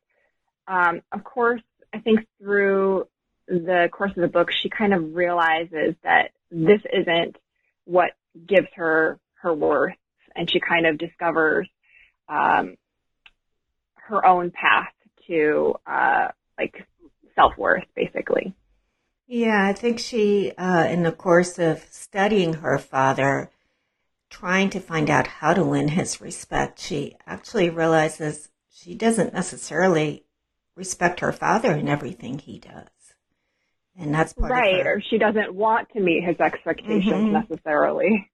Um, 0.66 1.00
of 1.12 1.22
course, 1.22 1.62
I 1.94 2.00
think 2.00 2.26
through 2.42 3.06
the 3.46 3.88
course 3.92 4.10
of 4.10 4.22
the 4.22 4.28
book, 4.28 4.50
she 4.50 4.68
kind 4.68 4.92
of 4.92 5.14
realizes 5.14 5.94
that 6.02 6.32
this 6.50 6.80
isn't 6.92 7.36
what 7.84 8.16
gives 8.48 8.66
her 8.74 9.20
her 9.42 9.54
worth, 9.54 9.94
and 10.38 10.50
she 10.50 10.60
kind 10.60 10.86
of 10.86 10.96
discovers 10.96 11.68
um, 12.28 12.76
her 13.96 14.24
own 14.24 14.50
path 14.50 14.92
to 15.26 15.74
uh, 15.86 16.28
like 16.56 16.86
self 17.34 17.58
worth, 17.58 17.84
basically. 17.94 18.54
Yeah, 19.26 19.66
I 19.66 19.74
think 19.74 19.98
she, 19.98 20.52
uh, 20.56 20.86
in 20.86 21.02
the 21.02 21.12
course 21.12 21.58
of 21.58 21.84
studying 21.90 22.54
her 22.54 22.78
father, 22.78 23.50
trying 24.30 24.70
to 24.70 24.80
find 24.80 25.10
out 25.10 25.26
how 25.26 25.52
to 25.52 25.64
win 25.64 25.88
his 25.88 26.20
respect, 26.20 26.80
she 26.80 27.16
actually 27.26 27.68
realizes 27.68 28.48
she 28.70 28.94
doesn't 28.94 29.34
necessarily 29.34 30.24
respect 30.76 31.20
her 31.20 31.32
father 31.32 31.72
in 31.72 31.88
everything 31.88 32.38
he 32.38 32.58
does. 32.58 32.88
And 33.98 34.14
that's 34.14 34.32
part 34.32 34.50
right, 34.52 34.86
or 34.86 35.02
she 35.10 35.18
doesn't 35.18 35.52
want 35.52 35.88
to 35.90 36.00
meet 36.00 36.24
his 36.24 36.38
expectations 36.38 37.04
mm-hmm. 37.04 37.32
necessarily. 37.32 38.30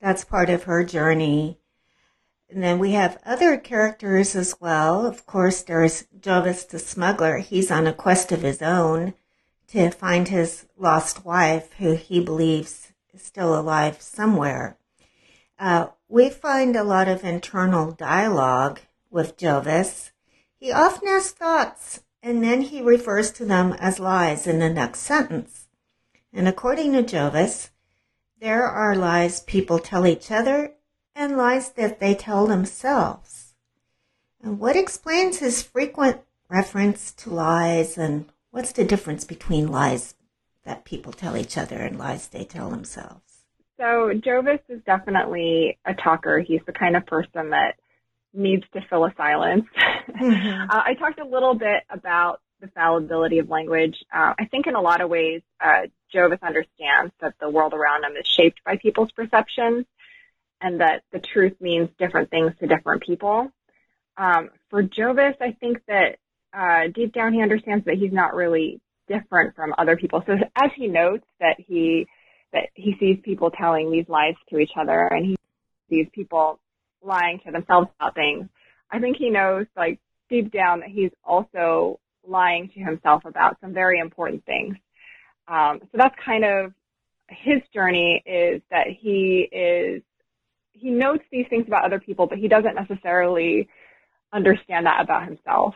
That's 0.00 0.24
part 0.24 0.50
of 0.50 0.64
her 0.64 0.84
journey. 0.84 1.58
And 2.48 2.62
then 2.62 2.78
we 2.78 2.92
have 2.92 3.20
other 3.24 3.56
characters 3.56 4.34
as 4.34 4.60
well. 4.60 5.06
Of 5.06 5.26
course, 5.26 5.62
there's 5.62 6.06
Jovis 6.18 6.68
the 6.68 6.78
smuggler. 6.78 7.38
He's 7.38 7.70
on 7.70 7.86
a 7.86 7.92
quest 7.92 8.32
of 8.32 8.42
his 8.42 8.60
own 8.60 9.14
to 9.68 9.90
find 9.90 10.28
his 10.28 10.66
lost 10.76 11.24
wife, 11.24 11.72
who 11.74 11.94
he 11.94 12.20
believes 12.20 12.92
is 13.12 13.22
still 13.22 13.58
alive 13.58 14.00
somewhere. 14.00 14.76
Uh, 15.58 15.88
we 16.08 16.30
find 16.30 16.74
a 16.74 16.84
lot 16.84 17.06
of 17.06 17.24
internal 17.24 17.92
dialogue 17.92 18.80
with 19.10 19.36
Jovis. 19.36 20.10
He 20.56 20.72
often 20.72 21.08
has 21.08 21.30
thoughts, 21.30 22.02
and 22.22 22.42
then 22.42 22.62
he 22.62 22.82
refers 22.82 23.30
to 23.32 23.44
them 23.44 23.74
as 23.74 24.00
lies 24.00 24.46
in 24.46 24.58
the 24.58 24.70
next 24.70 25.00
sentence. 25.00 25.68
And 26.32 26.48
according 26.48 26.92
to 26.92 27.02
Jovis, 27.02 27.69
there 28.40 28.66
are 28.66 28.96
lies 28.96 29.40
people 29.40 29.78
tell 29.78 30.06
each 30.06 30.30
other 30.30 30.72
and 31.14 31.36
lies 31.36 31.70
that 31.72 32.00
they 32.00 32.14
tell 32.14 32.46
themselves. 32.46 33.54
And 34.42 34.58
what 34.58 34.76
explains 34.76 35.38
his 35.38 35.62
frequent 35.62 36.22
reference 36.48 37.12
to 37.12 37.30
lies 37.30 37.98
and 37.98 38.26
what's 38.50 38.72
the 38.72 38.84
difference 38.84 39.24
between 39.24 39.68
lies 39.68 40.14
that 40.64 40.84
people 40.84 41.12
tell 41.12 41.36
each 41.36 41.58
other 41.58 41.76
and 41.76 41.98
lies 41.98 42.28
they 42.28 42.44
tell 42.44 42.70
themselves? 42.70 43.44
So 43.78 44.10
Jovis 44.14 44.60
is 44.68 44.80
definitely 44.84 45.78
a 45.84 45.94
talker. 45.94 46.38
He's 46.38 46.60
the 46.66 46.72
kind 46.72 46.96
of 46.96 47.06
person 47.06 47.50
that 47.50 47.74
needs 48.32 48.64
to 48.72 48.80
fill 48.88 49.04
a 49.04 49.14
silence. 49.16 49.64
Mm-hmm. 50.08 50.70
uh, 50.70 50.82
I 50.84 50.94
talked 50.94 51.20
a 51.20 51.24
little 51.24 51.54
bit 51.54 51.82
about 51.90 52.40
the 52.60 52.68
fallibility 52.68 53.38
of 53.38 53.48
language. 53.48 53.96
Uh, 54.14 54.34
I 54.38 54.46
think 54.46 54.66
in 54.66 54.74
a 54.74 54.80
lot 54.80 55.00
of 55.00 55.10
ways, 55.10 55.42
uh, 55.60 55.82
Jovis 56.14 56.42
understands 56.42 57.12
that 57.20 57.34
the 57.40 57.50
world 57.50 57.74
around 57.74 58.04
him 58.04 58.12
is 58.16 58.26
shaped 58.26 58.60
by 58.64 58.76
people's 58.76 59.12
perceptions 59.12 59.86
and 60.60 60.80
that 60.80 61.02
the 61.12 61.20
truth 61.20 61.54
means 61.60 61.88
different 61.98 62.30
things 62.30 62.52
to 62.60 62.66
different 62.66 63.02
people. 63.02 63.50
Um, 64.16 64.50
for 64.68 64.82
Jovis, 64.82 65.36
I 65.40 65.52
think 65.52 65.78
that 65.88 66.18
uh, 66.52 66.88
deep 66.94 67.12
down 67.12 67.32
he 67.32 67.42
understands 67.42 67.84
that 67.86 67.94
he's 67.94 68.12
not 68.12 68.34
really 68.34 68.80
different 69.08 69.56
from 69.56 69.74
other 69.78 69.96
people. 69.96 70.22
So 70.26 70.34
as 70.56 70.70
he 70.76 70.88
notes 70.88 71.24
that 71.40 71.56
he 71.58 72.06
that 72.52 72.68
he 72.74 72.96
sees 72.98 73.18
people 73.22 73.50
telling 73.50 73.90
these 73.90 74.08
lies 74.08 74.34
to 74.50 74.58
each 74.58 74.72
other 74.78 75.06
and 75.06 75.24
he 75.24 75.36
sees 75.88 76.06
people 76.12 76.58
lying 77.02 77.40
to 77.44 77.52
themselves 77.52 77.88
about 77.98 78.14
things. 78.14 78.48
I 78.90 78.98
think 78.98 79.16
he 79.16 79.30
knows 79.30 79.66
like 79.76 80.00
deep 80.28 80.52
down 80.52 80.80
that 80.80 80.88
he's 80.88 81.12
also 81.24 82.00
lying 82.26 82.70
to 82.74 82.80
himself 82.80 83.24
about 83.24 83.56
some 83.60 83.72
very 83.72 83.98
important 83.98 84.44
things. 84.44 84.76
Um, 85.48 85.80
so 85.82 85.98
that's 85.98 86.14
kind 86.24 86.44
of 86.44 86.72
his 87.28 87.60
journey 87.72 88.22
is 88.26 88.60
that 88.70 88.86
he 88.88 89.48
is 89.50 90.02
he 90.72 90.90
notes 90.90 91.24
these 91.30 91.46
things 91.50 91.66
about 91.66 91.84
other 91.84 92.00
people, 92.00 92.26
but 92.26 92.38
he 92.38 92.48
doesn't 92.48 92.74
necessarily 92.74 93.68
understand 94.32 94.86
that 94.86 95.02
about 95.02 95.26
himself. 95.26 95.74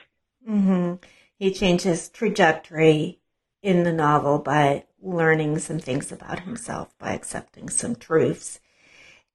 Mm-hmm. 0.49 0.95
He 1.37 1.53
changes 1.53 2.09
trajectory 2.09 3.21
in 3.63 3.83
the 3.83 3.93
novel 3.93 4.39
by 4.39 4.85
learning 5.03 5.59
some 5.59 5.79
things 5.79 6.11
about 6.11 6.41
himself 6.41 6.97
by 6.99 7.13
accepting 7.13 7.69
some 7.69 7.97
truths. 7.97 8.61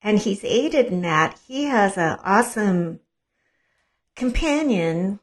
And 0.01 0.17
he's 0.17 0.43
aided 0.43 0.87
in 0.87 1.01
that. 1.01 1.39
He 1.47 1.65
has 1.65 1.97
an 1.97 2.17
awesome 2.23 3.01
companion 4.15 5.19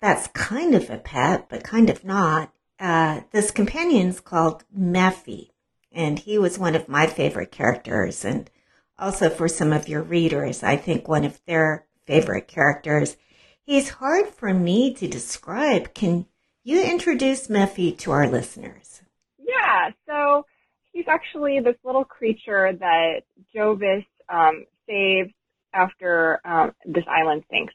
that's 0.00 0.28
kind 0.28 0.74
of 0.74 0.90
a 0.90 0.98
pet, 0.98 1.48
but 1.48 1.64
kind 1.64 1.90
of 1.90 2.04
not. 2.04 2.52
Uh, 2.78 3.22
this 3.32 3.50
companion's 3.50 4.20
called 4.20 4.64
Mephi, 4.76 5.50
and 5.90 6.18
he 6.18 6.38
was 6.38 6.58
one 6.58 6.74
of 6.74 6.88
my 6.88 7.06
favorite 7.06 7.50
characters. 7.50 8.24
And 8.24 8.50
also 8.98 9.30
for 9.30 9.48
some 9.48 9.72
of 9.72 9.88
your 9.88 10.02
readers, 10.02 10.62
I 10.62 10.76
think 10.76 11.08
one 11.08 11.24
of 11.24 11.40
their 11.46 11.86
favorite 12.06 12.48
characters. 12.48 13.16
He's 13.64 13.88
hard 13.88 14.28
for 14.28 14.52
me 14.54 14.94
to 14.94 15.08
describe. 15.08 15.94
Can 15.94 16.26
you 16.62 16.82
introduce 16.82 17.48
Mephi 17.48 17.96
to 17.98 18.12
our 18.12 18.28
listeners? 18.28 19.02
Yeah, 19.38 19.90
so 20.06 20.44
he's 20.92 21.06
actually 21.08 21.60
this 21.60 21.76
little 21.84 22.04
creature 22.04 22.72
that 22.78 23.22
Jovis 23.54 24.04
um, 24.28 24.64
saves 24.88 25.32
after 25.72 26.40
um, 26.44 26.72
this 26.84 27.04
island 27.08 27.44
sinks. 27.50 27.74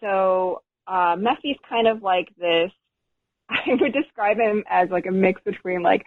So 0.00 0.62
uh, 0.90 1.14
Mephi's 1.16 1.56
kind 1.68 1.86
of 1.86 2.02
like 2.02 2.28
this. 2.36 2.72
I 3.48 3.74
would 3.80 3.92
describe 3.92 4.38
him 4.38 4.64
as 4.68 4.90
like 4.90 5.06
a 5.06 5.12
mix 5.12 5.40
between 5.44 5.82
like 5.82 6.04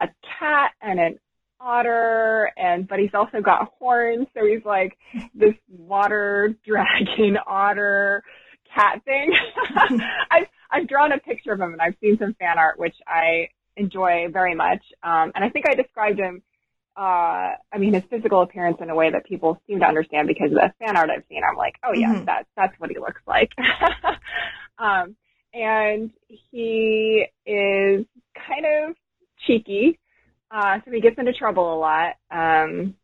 a 0.00 0.08
cat 0.38 0.72
and 0.80 0.98
an 0.98 1.18
otter, 1.60 2.50
and 2.56 2.88
but 2.88 2.98
he's 2.98 3.14
also 3.14 3.40
got 3.40 3.70
horns, 3.78 4.26
so 4.34 4.46
he's 4.46 4.64
like 4.64 4.96
this 5.34 5.54
water 5.68 6.56
dragon 6.66 7.36
otter 7.46 8.24
cat 8.74 9.02
thing. 9.04 9.32
I've 10.30 10.46
I've 10.70 10.88
drawn 10.88 11.12
a 11.12 11.18
picture 11.18 11.52
of 11.52 11.60
him 11.60 11.72
and 11.72 11.82
I've 11.82 11.96
seen 12.00 12.16
some 12.18 12.34
fan 12.40 12.58
art 12.58 12.78
which 12.78 12.96
I 13.06 13.48
enjoy 13.76 14.28
very 14.32 14.54
much. 14.54 14.82
Um, 15.02 15.32
and 15.34 15.44
I 15.44 15.50
think 15.50 15.66
I 15.68 15.74
described 15.74 16.18
him 16.18 16.42
uh, 16.96 17.56
I 17.72 17.78
mean, 17.78 17.94
his 17.94 18.02
physical 18.10 18.42
appearance 18.42 18.78
in 18.80 18.90
a 18.90 18.94
way 18.94 19.10
that 19.10 19.24
people 19.24 19.60
seem 19.66 19.80
to 19.80 19.86
understand 19.86 20.28
because 20.28 20.50
of 20.50 20.58
the 20.58 20.72
fan 20.78 20.96
art 20.96 21.10
I've 21.10 21.24
seen. 21.28 21.40
I'm 21.48 21.56
like, 21.56 21.76
oh 21.84 21.92
yeah, 21.94 22.14
mm-hmm. 22.14 22.24
that's 22.24 22.48
that's 22.56 22.78
what 22.78 22.90
he 22.90 22.98
looks 22.98 23.22
like. 23.26 23.50
um, 24.78 25.16
and 25.54 26.10
he 26.50 27.26
is 27.46 28.04
kind 28.34 28.66
of 28.66 28.96
cheeky, 29.46 29.98
uh, 30.50 30.78
so 30.84 30.90
he 30.90 31.00
gets 31.00 31.18
into 31.18 31.32
trouble 31.32 31.74
a 31.74 31.78
lot. 31.78 32.14
Um, 32.30 32.94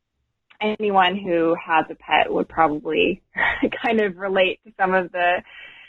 anyone 0.61 1.17
who 1.17 1.55
has 1.55 1.87
a 1.91 1.95
pet 1.95 2.33
would 2.33 2.49
probably 2.49 3.23
kind 3.85 4.01
of 4.01 4.17
relate 4.17 4.61
to 4.67 4.73
some 4.79 4.93
of 4.93 5.13
the 5.13 5.43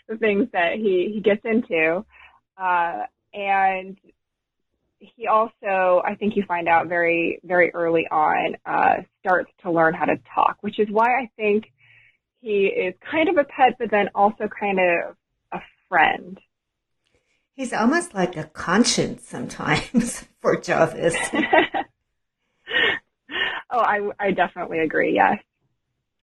the 0.07 0.17
things 0.17 0.47
that 0.53 0.75
he 0.75 1.11
he 1.13 1.21
gets 1.21 1.41
into. 1.43 2.05
Uh, 2.57 3.03
and 3.33 3.97
he 4.99 5.27
also, 5.27 6.01
I 6.05 6.15
think 6.15 6.35
you 6.35 6.43
find 6.47 6.67
out 6.67 6.87
very, 6.87 7.39
very 7.43 7.71
early 7.73 8.05
on, 8.11 8.55
uh, 8.65 9.03
starts 9.21 9.51
to 9.61 9.71
learn 9.71 9.93
how 9.93 10.05
to 10.05 10.17
talk, 10.33 10.57
which 10.61 10.79
is 10.79 10.87
why 10.89 11.07
I 11.07 11.29
think 11.37 11.65
he 12.41 12.65
is 12.65 12.93
kind 13.09 13.29
of 13.29 13.37
a 13.37 13.45
pet, 13.45 13.75
but 13.79 13.91
then 13.91 14.09
also 14.13 14.47
kind 14.47 14.79
of 14.79 15.15
a 15.53 15.59
friend. 15.87 16.39
He's 17.53 17.73
almost 17.73 18.13
like 18.13 18.37
a 18.37 18.45
conscience 18.45 19.27
sometimes 19.27 20.25
for 20.41 20.55
Jovis. 20.57 21.15
oh, 23.71 23.79
I, 23.79 24.09
I 24.19 24.31
definitely 24.31 24.79
agree. 24.79 25.13
Yes. 25.15 25.39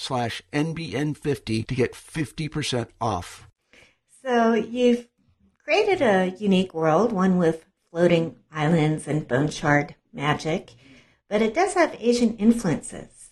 slash 0.00 0.42
NBN50 0.52 1.66
to 1.66 1.74
get 1.74 1.92
50% 1.92 2.88
off. 3.00 3.48
So 4.22 4.54
you've 4.54 5.08
created 5.62 6.02
a 6.02 6.34
unique 6.38 6.74
world, 6.74 7.12
one 7.12 7.36
with 7.36 7.66
floating 7.90 8.36
islands 8.50 9.06
and 9.06 9.28
bone 9.28 9.50
shard 9.50 9.94
magic, 10.12 10.72
but 11.28 11.42
it 11.42 11.54
does 11.54 11.74
have 11.74 11.96
Asian 12.00 12.36
influences. 12.38 13.30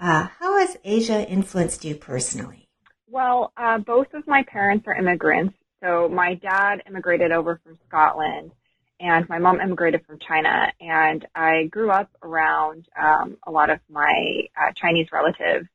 Uh, 0.00 0.28
how 0.38 0.58
has 0.58 0.76
Asia 0.84 1.28
influenced 1.28 1.84
you 1.84 1.94
personally? 1.94 2.68
Well, 3.08 3.52
uh, 3.56 3.78
both 3.78 4.14
of 4.14 4.26
my 4.26 4.44
parents 4.44 4.86
are 4.86 4.94
immigrants. 4.94 5.54
So 5.82 6.08
my 6.08 6.34
dad 6.34 6.82
immigrated 6.86 7.32
over 7.32 7.60
from 7.64 7.78
Scotland 7.88 8.52
and 9.00 9.28
my 9.28 9.38
mom 9.38 9.60
immigrated 9.60 10.04
from 10.06 10.18
China 10.18 10.72
and 10.80 11.26
I 11.34 11.64
grew 11.64 11.90
up 11.90 12.10
around 12.22 12.86
um, 13.00 13.38
a 13.46 13.50
lot 13.50 13.70
of 13.70 13.80
my 13.88 14.42
uh, 14.56 14.72
Chinese 14.76 15.08
relatives 15.10 15.66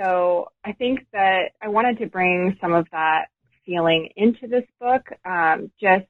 so 0.00 0.50
I 0.64 0.72
think 0.72 1.00
that 1.12 1.50
I 1.60 1.68
wanted 1.68 1.98
to 1.98 2.06
bring 2.06 2.56
some 2.60 2.72
of 2.72 2.86
that 2.92 3.26
feeling 3.66 4.08
into 4.16 4.46
this 4.46 4.64
book, 4.80 5.02
um, 5.24 5.70
just 5.80 6.06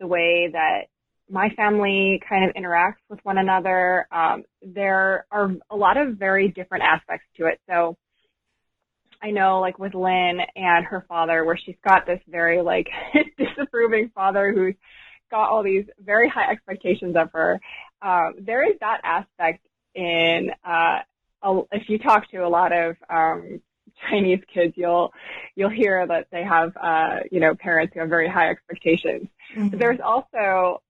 the 0.00 0.06
way 0.06 0.48
that 0.52 0.86
my 1.30 1.50
family 1.50 2.22
kind 2.26 2.48
of 2.48 2.54
interacts 2.54 3.02
with 3.10 3.18
one 3.24 3.36
another. 3.36 4.06
Um, 4.10 4.44
there 4.62 5.26
are 5.30 5.52
a 5.70 5.76
lot 5.76 5.98
of 5.98 6.16
very 6.16 6.48
different 6.48 6.84
aspects 6.84 7.26
to 7.36 7.46
it. 7.46 7.60
So 7.68 7.98
I 9.22 9.30
know 9.30 9.60
like 9.60 9.78
with 9.78 9.94
Lin 9.94 10.40
and 10.56 10.86
her 10.86 11.04
father, 11.06 11.44
where 11.44 11.58
she's 11.58 11.76
got 11.86 12.06
this 12.06 12.20
very 12.28 12.62
like 12.62 12.88
disapproving 13.38 14.10
father 14.14 14.52
who's 14.54 14.74
got 15.30 15.50
all 15.50 15.62
these 15.62 15.84
very 16.02 16.30
high 16.30 16.50
expectations 16.50 17.14
of 17.14 17.30
her. 17.32 17.60
Um, 18.00 18.36
there 18.40 18.66
is 18.66 18.78
that 18.80 19.00
aspect 19.04 19.66
in 19.94 20.50
uh, 20.64 21.00
if 21.72 21.88
you 21.88 21.98
talk 21.98 22.30
to 22.30 22.38
a 22.38 22.48
lot 22.48 22.72
of 22.72 22.96
um, 23.08 23.60
Chinese 24.08 24.40
kids, 24.52 24.74
you'll 24.76 25.12
you'll 25.54 25.70
hear 25.70 26.06
that 26.06 26.28
they 26.30 26.44
have 26.44 26.76
uh, 26.76 27.20
you 27.30 27.40
know 27.40 27.54
parents 27.54 27.94
who 27.94 28.00
have 28.00 28.08
very 28.08 28.28
high 28.28 28.50
expectations. 28.50 29.28
Mm-hmm. 29.54 29.68
But 29.68 29.78
there's 29.78 30.00
also 30.00 30.82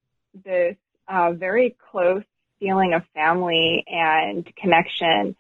this 0.45 0.77
uh, 1.09 1.33
very 1.33 1.77
close 1.91 2.25
feeling 2.61 2.95
of 2.95 3.03
family 3.15 3.85
and 3.87 4.45
connection, 4.57 5.37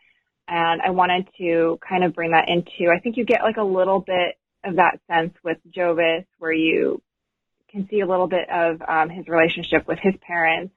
and 0.47 0.83
I 0.83 0.91
wanted 0.91 1.29
to 1.39 1.79
kind 1.87 2.05
of 2.05 2.15
bring 2.15 2.33
that 2.33 2.49
into. 2.49 2.91
I 2.91 3.01
think 3.01 3.17
you 3.17 3.25
get 3.25 3.43
like 3.43 3.57
a 3.57 3.65
little 3.65 4.01
bit 4.01 4.37
of 4.65 4.77
that 4.77 5.01
sense 5.09 5.35
with 5.43 5.59
Jovis, 5.71 6.27
where 6.39 6.53
you 6.53 7.03
can 7.71 7.89
see 7.91 8.01
a 8.01 8.07
little 8.07 8.29
bit 8.29 8.49
of 8.51 8.81
um, 8.87 9.11
his 9.11 9.29
relationship 9.29 9.87
with 9.87 9.99
his 9.99 10.15
parents, 10.27 10.75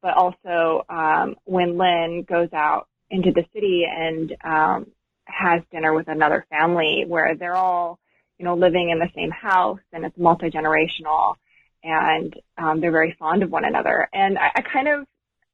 but 0.00 0.14
also 0.14 0.84
um, 0.88 1.36
when 1.44 1.76
Lin 1.76 2.24
goes 2.28 2.52
out 2.52 2.86
into 3.10 3.32
the 3.32 3.44
city 3.52 3.84
and 3.90 4.34
um, 4.44 4.86
has 5.24 5.62
dinner 5.72 5.92
with 5.94 6.08
another 6.08 6.46
family 6.50 7.04
where 7.06 7.34
they're 7.34 7.56
all, 7.56 7.98
you 8.38 8.44
know, 8.44 8.54
living 8.54 8.90
in 8.90 8.98
the 8.98 9.10
same 9.14 9.30
house 9.30 9.80
and 9.92 10.04
it's 10.04 10.16
multi 10.16 10.50
generational 10.50 11.34
and 11.82 12.34
um, 12.58 12.80
they're 12.80 12.90
very 12.90 13.16
fond 13.18 13.42
of 13.42 13.50
one 13.50 13.64
another. 13.64 14.08
And 14.12 14.38
I, 14.38 14.50
I 14.56 14.62
kind 14.62 14.88
of 14.88 15.06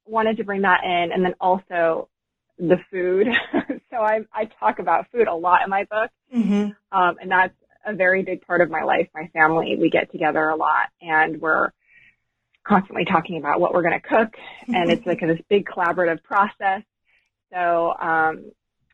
wanted 0.04 0.38
to 0.38 0.44
bring 0.44 0.62
that 0.62 0.84
in, 0.84 1.12
and 1.12 1.24
then 1.24 1.34
also 1.40 2.08
the 2.58 2.78
food. 2.90 3.28
so 3.90 3.96
I 3.96 4.20
I 4.32 4.46
talk 4.60 4.78
about 4.78 5.10
food 5.12 5.28
a 5.28 5.34
lot 5.34 5.62
in 5.64 5.70
my 5.70 5.84
book, 5.84 6.10
mm-hmm. 6.34 6.98
um, 6.98 7.16
and 7.20 7.30
that's 7.30 7.54
a 7.84 7.94
very 7.94 8.22
big 8.22 8.46
part 8.46 8.60
of 8.60 8.70
my 8.70 8.82
life. 8.82 9.08
My 9.14 9.28
family, 9.32 9.76
we 9.78 9.90
get 9.90 10.10
together 10.10 10.48
a 10.48 10.56
lot, 10.56 10.88
and 11.00 11.40
we're 11.40 11.70
constantly 12.64 13.04
talking 13.04 13.38
about 13.38 13.60
what 13.60 13.72
we're 13.72 13.82
going 13.82 14.00
to 14.00 14.08
cook, 14.08 14.34
and 14.66 14.90
it's 14.90 15.06
like 15.06 15.20
this 15.20 15.40
big 15.48 15.66
collaborative 15.66 16.22
process. 16.22 16.82
So 17.52 17.94
um, 18.00 18.52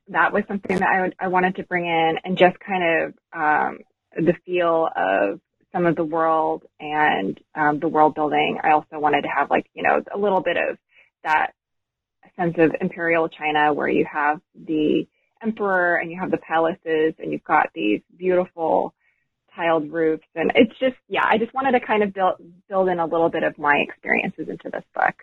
that 0.09 0.33
was 0.33 0.45
something 0.49 0.79
that 0.79 0.88
I, 0.88 1.03
would, 1.03 1.15
I 1.19 1.29
wanted 1.29 1.57
to 1.57 1.65
bring 1.65 1.87
in 1.87 2.19
and 2.25 2.37
just 2.37 2.59
kind 2.61 2.85
of 2.85 3.15
um, 3.33 3.79
the 4.17 4.35
feel 4.45 4.88
of 4.95 5.41
some 5.73 5.87
of 5.87 5.97
the 5.97 6.05
world 6.05 6.65
and 6.79 7.41
um, 7.55 7.81
the 7.81 7.88
world 7.88 8.15
building. 8.15 8.59
I 8.62 8.73
also 8.73 8.99
wanted 8.99 9.23
to 9.23 9.29
have 9.29 9.51
like, 9.51 9.67
you 9.75 9.83
know, 9.83 10.03
a 10.15 10.19
little 10.19 10.43
bit 10.43 10.57
of 10.57 10.77
that 11.25 11.53
sense 12.37 12.55
of 12.59 12.73
imperial 12.81 13.29
China 13.29 13.73
where 13.73 13.88
you 13.88 14.07
have 14.11 14.41
the 14.55 15.07
emperor 15.43 15.97
and 15.97 16.11
you 16.11 16.21
have 16.21 16.31
the 16.31 16.38
palaces 16.38 17.15
and 17.19 17.33
you've 17.33 17.45
got 17.45 17.71
these 17.75 18.01
beautiful 18.17 18.95
tiled 19.55 19.91
roofs. 19.91 20.27
And 20.35 20.53
it's 20.55 20.79
just, 20.79 20.97
yeah, 21.09 21.25
I 21.25 21.38
just 21.38 21.55
wanted 21.55 21.73
to 21.73 21.81
kind 21.81 22.03
of 22.03 22.15
build, 22.15 22.35
build 22.69 22.88
in 22.88 22.99
a 22.99 23.07
little 23.07 23.29
bit 23.29 23.43
of 23.43 23.59
my 23.59 23.77
experiences 23.77 24.49
into 24.49 24.71
this 24.71 24.85
book. 24.95 25.15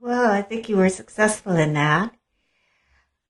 Well, 0.00 0.30
I 0.30 0.40
think 0.40 0.68
you 0.68 0.78
were 0.78 0.88
successful 0.88 1.56
in 1.56 1.74
that. 1.74 2.14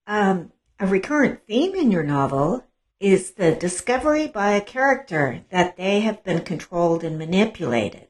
Um, 0.06 0.52
A 0.78 0.86
recurrent 0.86 1.46
theme 1.46 1.74
in 1.74 1.90
your 1.90 2.04
novel 2.04 2.64
is 3.00 3.32
the 3.32 3.54
discovery 3.54 4.28
by 4.28 4.52
a 4.52 4.60
character 4.60 5.44
that 5.50 5.76
they 5.76 6.00
have 6.00 6.22
been 6.22 6.42
controlled 6.42 7.02
and 7.02 7.18
manipulated, 7.18 8.06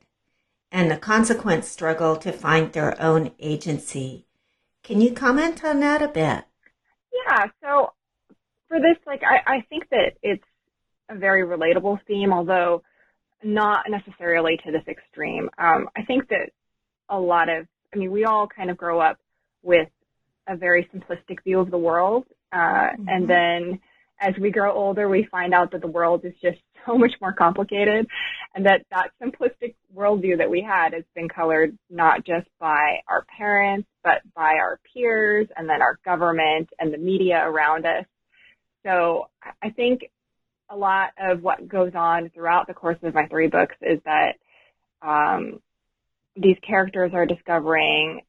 and 0.70 0.90
the 0.90 0.96
consequent 0.96 1.64
struggle 1.64 2.16
to 2.16 2.32
find 2.32 2.72
their 2.72 3.00
own 3.00 3.32
agency. 3.38 4.26
Can 4.82 5.00
you 5.00 5.12
comment 5.12 5.64
on 5.64 5.80
that 5.80 6.02
a 6.02 6.08
bit? 6.08 6.44
Yeah, 7.26 7.46
so 7.62 7.92
for 8.68 8.78
this, 8.78 8.98
like, 9.06 9.22
I, 9.24 9.56
I 9.56 9.60
think 9.62 9.88
that 9.90 10.12
it's 10.22 10.44
a 11.08 11.14
very 11.14 11.44
relatable 11.44 11.98
theme, 12.06 12.32
although 12.32 12.82
not 13.42 13.86
necessarily 13.88 14.58
to 14.64 14.70
this 14.70 14.86
extreme. 14.86 15.48
Um, 15.58 15.88
I 15.96 16.02
think 16.02 16.28
that 16.28 16.50
a 17.08 17.18
lot 17.18 17.48
of, 17.48 17.66
I 17.94 17.98
mean, 17.98 18.11
we 18.11 18.24
all 18.24 18.46
kind 18.46 18.70
of 18.70 18.76
grow 18.76 19.00
up 19.00 19.18
with 19.62 19.88
a 20.48 20.57
very 20.57 20.88
simplistic 20.94 21.42
view 21.44 21.61
of 21.61 21.70
the 21.70 21.79
world. 21.79 22.24
Uh, 22.53 22.57
mm-hmm. 22.57 23.09
And 23.09 23.31
then 23.31 23.81
as 24.20 24.35
we 24.40 24.50
grow 24.50 24.72
older, 24.72 25.09
we 25.09 25.26
find 25.31 25.55
out 25.55 25.72
that 25.72 25.81
the 25.81 25.87
world 25.87 26.24
is 26.24 26.35
just 26.42 26.59
so 26.87 26.96
much 26.96 27.12
more 27.20 27.33
complicated 27.33 28.07
and 28.55 28.66
that 28.66 28.85
that 28.90 29.11
simplistic 29.22 29.74
worldview 29.94 30.38
that 30.38 30.50
we 30.50 30.62
had 30.62 30.94
has 30.94 31.05
been 31.14 31.29
colored 31.29 31.76
not 31.90 32.24
just 32.24 32.48
by 32.59 33.00
our 33.07 33.24
parents, 33.37 33.87
but 34.03 34.22
by 34.35 34.55
our 34.55 34.81
peers 34.92 35.46
and 35.57 35.68
then 35.68 35.83
our 35.83 35.98
government 36.05 36.70
and 36.79 36.92
the 36.92 36.98
media 36.98 37.42
around 37.44 37.85
us. 37.85 38.05
So 38.83 39.29
I 39.62 39.70
think 39.70 40.11
a 40.70 40.76
lot 40.76 41.11
of 41.20 41.42
what 41.42 41.68
goes 41.68 41.92
on 41.94 42.31
throughout 42.31 42.66
the 42.66 42.74
course 42.74 42.96
of 43.03 43.14
my 43.14 43.26
three 43.26 43.48
books 43.48 43.76
is 43.83 44.00
that 44.05 44.37
um, 45.03 45.61
these 46.36 46.56
characters 46.66 47.12
are 47.14 47.26
discovering 47.26 48.22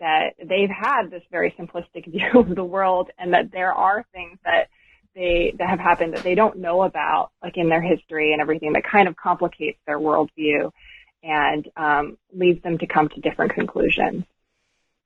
that 0.00 0.34
they've 0.38 0.70
had 0.70 1.10
this 1.10 1.22
very 1.30 1.54
simplistic 1.58 2.06
view 2.10 2.40
of 2.40 2.54
the 2.54 2.64
world 2.64 3.10
and 3.18 3.32
that 3.32 3.50
there 3.52 3.72
are 3.72 4.04
things 4.12 4.38
that 4.44 4.68
they 5.14 5.54
that 5.58 5.68
have 5.68 5.78
happened 5.78 6.14
that 6.14 6.24
they 6.24 6.34
don't 6.34 6.58
know 6.58 6.82
about, 6.82 7.30
like 7.42 7.56
in 7.56 7.68
their 7.68 7.82
history 7.82 8.32
and 8.32 8.40
everything, 8.40 8.72
that 8.72 8.84
kind 8.84 9.06
of 9.06 9.16
complicates 9.16 9.78
their 9.86 9.98
worldview 9.98 10.70
and 11.22 11.68
um, 11.76 12.18
leads 12.34 12.62
them 12.62 12.78
to 12.78 12.86
come 12.86 13.08
to 13.08 13.20
different 13.20 13.54
conclusions. 13.54 14.24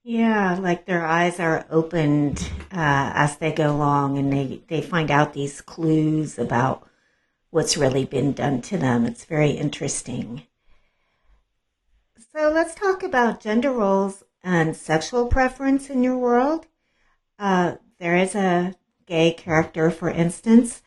Yeah, 0.02 0.58
like 0.58 0.86
their 0.86 1.04
eyes 1.04 1.38
are 1.38 1.66
opened 1.70 2.40
uh, 2.72 3.12
as 3.14 3.36
they 3.36 3.52
go 3.52 3.76
along, 3.76 4.16
and 4.16 4.32
they 4.32 4.62
they 4.68 4.80
find 4.80 5.10
out 5.10 5.34
these 5.34 5.60
clues 5.60 6.38
about 6.38 6.88
what's 7.50 7.76
really 7.76 8.06
been 8.06 8.32
done 8.32 8.62
to 8.62 8.78
them. 8.78 9.04
It's 9.04 9.24
very 9.24 9.50
interesting. 9.50 10.44
So 12.38 12.50
let's 12.50 12.76
talk 12.76 13.02
about 13.02 13.40
gender 13.40 13.72
roles 13.72 14.22
and 14.44 14.76
sexual 14.76 15.26
preference 15.26 15.90
in 15.90 16.04
your 16.04 16.16
world. 16.16 16.68
Uh, 17.36 17.78
there 17.98 18.14
is 18.14 18.36
a 18.36 18.76
gay 19.06 19.32
character, 19.32 19.90
for 19.90 20.08
instance. 20.08 20.80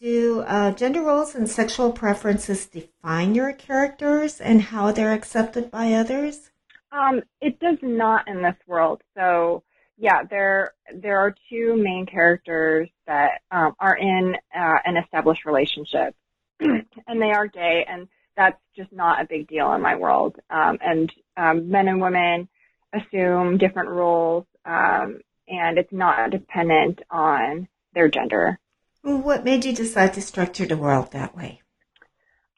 Do 0.00 0.40
uh, 0.40 0.72
gender 0.72 1.00
roles 1.00 1.36
and 1.36 1.48
sexual 1.48 1.92
preferences 1.92 2.66
define 2.66 3.36
your 3.36 3.52
characters 3.52 4.40
and 4.40 4.60
how 4.60 4.90
they're 4.90 5.12
accepted 5.12 5.70
by 5.70 5.92
others? 5.92 6.50
Um, 6.90 7.22
it 7.40 7.60
does 7.60 7.78
not 7.80 8.26
in 8.26 8.42
this 8.42 8.56
world. 8.66 9.00
So, 9.16 9.62
yeah, 9.96 10.24
there 10.28 10.72
there 10.92 11.20
are 11.20 11.36
two 11.48 11.76
main 11.76 12.04
characters 12.04 12.88
that 13.06 13.42
um, 13.52 13.76
are 13.78 13.96
in 13.96 14.34
uh, 14.52 14.78
an 14.84 14.96
established 14.96 15.44
relationship, 15.44 16.16
and 16.58 17.22
they 17.22 17.30
are 17.30 17.46
gay, 17.46 17.86
and 17.88 18.08
that's 18.36 18.60
just 18.76 18.92
not 18.92 19.20
a 19.20 19.26
big 19.26 19.48
deal 19.48 19.72
in 19.72 19.82
my 19.82 19.96
world. 19.96 20.36
Um, 20.50 20.78
and 20.80 21.12
um, 21.36 21.70
men 21.70 21.88
and 21.88 22.00
women 22.00 22.48
assume 22.92 23.58
different 23.58 23.90
roles, 23.90 24.44
um, 24.64 25.20
and 25.48 25.78
it's 25.78 25.92
not 25.92 26.30
dependent 26.30 27.00
on 27.10 27.68
their 27.94 28.08
gender. 28.08 28.58
What 29.02 29.44
made 29.44 29.64
you 29.64 29.74
decide 29.74 30.14
to 30.14 30.22
structure 30.22 30.66
the 30.66 30.76
world 30.76 31.12
that 31.12 31.36
way? 31.36 31.60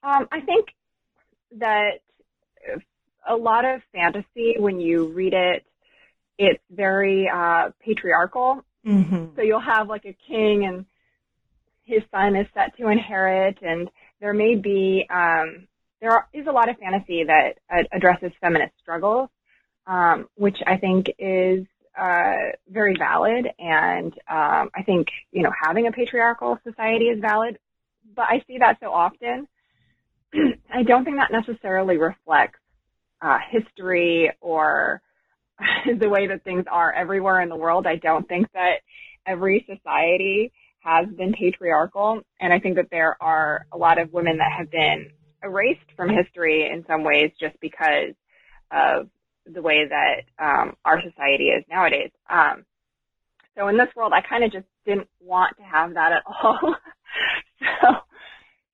Um, 0.02 0.28
I 0.30 0.40
think 0.40 0.68
that 1.58 2.00
a 3.28 3.34
lot 3.34 3.64
of 3.64 3.80
fantasy, 3.92 4.54
when 4.58 4.78
you 4.80 5.08
read 5.08 5.34
it, 5.34 5.64
it's 6.38 6.62
very 6.70 7.28
uh, 7.28 7.70
patriarchal. 7.80 8.62
Mm-hmm. 8.86 9.34
So 9.34 9.42
you'll 9.42 9.58
have 9.58 9.88
like 9.88 10.04
a 10.04 10.16
king 10.28 10.64
and 10.64 10.86
his 11.82 12.02
son 12.10 12.36
is 12.36 12.46
set 12.52 12.76
to 12.76 12.88
inherit, 12.88 13.58
and 13.62 13.88
there 14.20 14.32
may 14.32 14.54
be 14.54 15.06
um, 15.10 15.66
there 16.00 16.26
is 16.32 16.46
a 16.46 16.52
lot 16.52 16.68
of 16.68 16.76
fantasy 16.78 17.24
that 17.24 17.58
uh, 17.70 17.82
addresses 17.92 18.32
feminist 18.40 18.72
struggles, 18.80 19.28
um, 19.86 20.28
which 20.36 20.58
I 20.66 20.76
think 20.76 21.06
is 21.18 21.66
uh, 21.98 22.52
very 22.68 22.94
valid, 22.98 23.46
and 23.58 24.12
um, 24.28 24.70
I 24.74 24.82
think 24.84 25.08
you 25.32 25.42
know 25.42 25.52
having 25.62 25.86
a 25.86 25.92
patriarchal 25.92 26.58
society 26.64 27.06
is 27.06 27.20
valid. 27.20 27.58
But 28.14 28.26
I 28.28 28.42
see 28.46 28.58
that 28.58 28.78
so 28.80 28.92
often. 28.92 29.48
I 30.72 30.82
don't 30.82 31.04
think 31.04 31.16
that 31.16 31.32
necessarily 31.32 31.96
reflects 31.96 32.60
uh, 33.20 33.38
history 33.50 34.30
or 34.40 35.00
the 35.98 36.08
way 36.08 36.26
that 36.28 36.44
things 36.44 36.64
are 36.70 36.92
everywhere 36.92 37.40
in 37.40 37.48
the 37.48 37.56
world. 37.56 37.86
I 37.86 37.96
don't 37.96 38.28
think 38.28 38.50
that 38.52 38.76
every 39.26 39.66
society 39.66 40.52
has 40.86 41.08
been 41.16 41.32
patriarchal, 41.32 42.22
and 42.40 42.52
I 42.52 42.60
think 42.60 42.76
that 42.76 42.88
there 42.90 43.20
are 43.20 43.66
a 43.72 43.76
lot 43.76 44.00
of 44.00 44.12
women 44.12 44.38
that 44.38 44.52
have 44.56 44.70
been 44.70 45.10
erased 45.42 45.90
from 45.96 46.08
history 46.08 46.70
in 46.72 46.84
some 46.86 47.02
ways 47.02 47.32
just 47.40 47.58
because 47.60 48.14
of 48.70 49.08
the 49.52 49.62
way 49.62 49.86
that 49.88 50.22
um, 50.42 50.76
our 50.84 51.00
society 51.02 51.46
is 51.48 51.64
nowadays. 51.68 52.10
Um, 52.30 52.64
so 53.56 53.68
in 53.68 53.76
this 53.76 53.88
world, 53.96 54.12
I 54.14 54.20
kind 54.20 54.44
of 54.44 54.52
just 54.52 54.66
didn't 54.84 55.08
want 55.20 55.56
to 55.56 55.62
have 55.64 55.94
that 55.94 56.12
at 56.12 56.22
all. 56.42 56.76
so, 57.60 57.88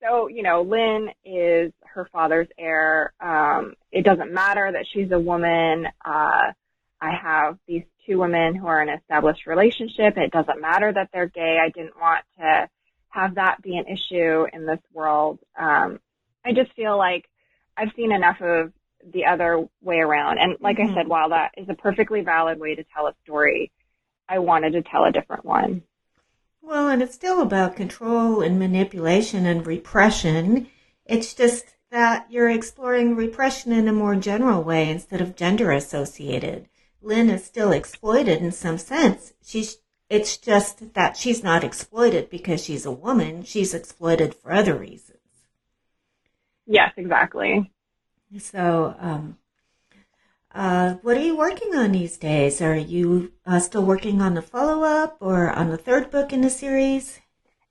so 0.02 0.28
you 0.28 0.42
know, 0.42 0.62
Lin 0.62 1.08
is 1.24 1.72
her 1.94 2.08
father's 2.12 2.48
heir. 2.58 3.12
Um, 3.20 3.74
it 3.90 4.04
doesn't 4.04 4.32
matter 4.32 4.70
that 4.70 4.86
she's 4.92 5.10
a 5.12 5.18
woman. 5.18 5.86
Uh, 6.04 6.52
I 7.00 7.10
have 7.22 7.58
these 7.66 7.84
two 8.06 8.18
women 8.18 8.54
who 8.54 8.66
are 8.66 8.82
in 8.82 8.88
an 8.88 8.98
established 8.98 9.46
relationship. 9.46 10.16
It 10.16 10.32
doesn't 10.32 10.60
matter 10.60 10.92
that 10.92 11.10
they're 11.12 11.28
gay. 11.28 11.58
I 11.62 11.70
didn't 11.70 11.98
want 12.00 12.24
to 12.38 12.68
have 13.10 13.34
that 13.34 13.62
be 13.62 13.76
an 13.76 13.86
issue 13.86 14.46
in 14.52 14.66
this 14.66 14.80
world. 14.92 15.38
Um, 15.58 16.00
I 16.44 16.52
just 16.52 16.72
feel 16.74 16.96
like 16.96 17.28
I've 17.76 17.92
seen 17.94 18.12
enough 18.12 18.40
of 18.40 18.72
the 19.12 19.26
other 19.26 19.66
way 19.80 19.98
around. 19.98 20.38
And 20.38 20.56
like 20.60 20.78
mm-hmm. 20.78 20.92
I 20.92 20.94
said, 20.94 21.08
while 21.08 21.30
that 21.30 21.52
is 21.56 21.68
a 21.68 21.74
perfectly 21.74 22.22
valid 22.22 22.58
way 22.58 22.74
to 22.74 22.84
tell 22.94 23.06
a 23.06 23.14
story, 23.24 23.70
I 24.28 24.38
wanted 24.38 24.72
to 24.72 24.82
tell 24.82 25.04
a 25.04 25.12
different 25.12 25.44
one. 25.44 25.82
Well, 26.60 26.88
and 26.88 27.02
it's 27.02 27.14
still 27.14 27.42
about 27.42 27.76
control 27.76 28.40
and 28.40 28.58
manipulation 28.58 29.46
and 29.46 29.66
repression. 29.66 30.68
It's 31.04 31.34
just 31.34 31.74
that 31.90 32.26
you're 32.30 32.48
exploring 32.48 33.16
repression 33.16 33.72
in 33.72 33.88
a 33.88 33.92
more 33.92 34.14
general 34.14 34.62
way 34.62 34.88
instead 34.88 35.20
of 35.20 35.36
gender 35.36 35.70
associated. 35.72 36.68
Lin 37.02 37.30
is 37.30 37.44
still 37.44 37.72
exploited 37.72 38.40
in 38.40 38.52
some 38.52 38.78
sense. 38.78 39.34
She's 39.44 39.78
it's 40.08 40.36
just 40.36 40.92
that 40.92 41.16
she's 41.16 41.42
not 41.42 41.64
exploited 41.64 42.28
because 42.28 42.62
she's 42.62 42.84
a 42.84 42.90
woman. 42.92 43.44
She's 43.44 43.72
exploited 43.72 44.34
for 44.34 44.52
other 44.52 44.74
reasons. 44.74 45.18
Yes, 46.66 46.92
exactly. 46.98 47.72
So, 48.38 48.94
um, 48.98 49.38
uh, 50.54 50.94
what 51.00 51.16
are 51.16 51.22
you 51.22 51.36
working 51.36 51.74
on 51.74 51.92
these 51.92 52.18
days? 52.18 52.60
Are 52.60 52.76
you 52.76 53.32
uh, 53.46 53.58
still 53.58 53.84
working 53.84 54.20
on 54.20 54.34
the 54.34 54.42
follow 54.42 54.82
up 54.82 55.16
or 55.20 55.50
on 55.50 55.70
the 55.70 55.78
third 55.78 56.10
book 56.10 56.32
in 56.32 56.42
the 56.42 56.50
series? 56.50 57.20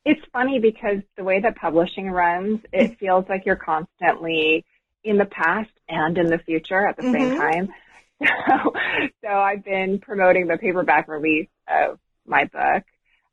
It's 0.04 0.22
funny 0.34 0.58
because 0.58 0.98
the 1.16 1.24
way 1.24 1.42
that 1.42 1.56
publishing 1.58 2.10
runs, 2.10 2.60
it 2.74 2.98
feels 3.00 3.26
like 3.30 3.46
you're 3.46 3.56
constantly 3.56 4.66
in 5.04 5.18
the 5.18 5.26
past 5.26 5.70
and 5.90 6.18
in 6.18 6.28
the 6.28 6.40
future 6.40 6.88
at 6.88 6.98
the 6.98 7.04
mm-hmm. 7.04 7.14
same 7.14 7.38
time. 7.38 7.74
So, 8.22 8.74
so 9.24 9.30
I've 9.30 9.64
been 9.64 10.00
promoting 10.00 10.48
the 10.48 10.58
paperback 10.58 11.08
release 11.08 11.50
of 11.68 12.00
my 12.26 12.46
book. 12.46 12.84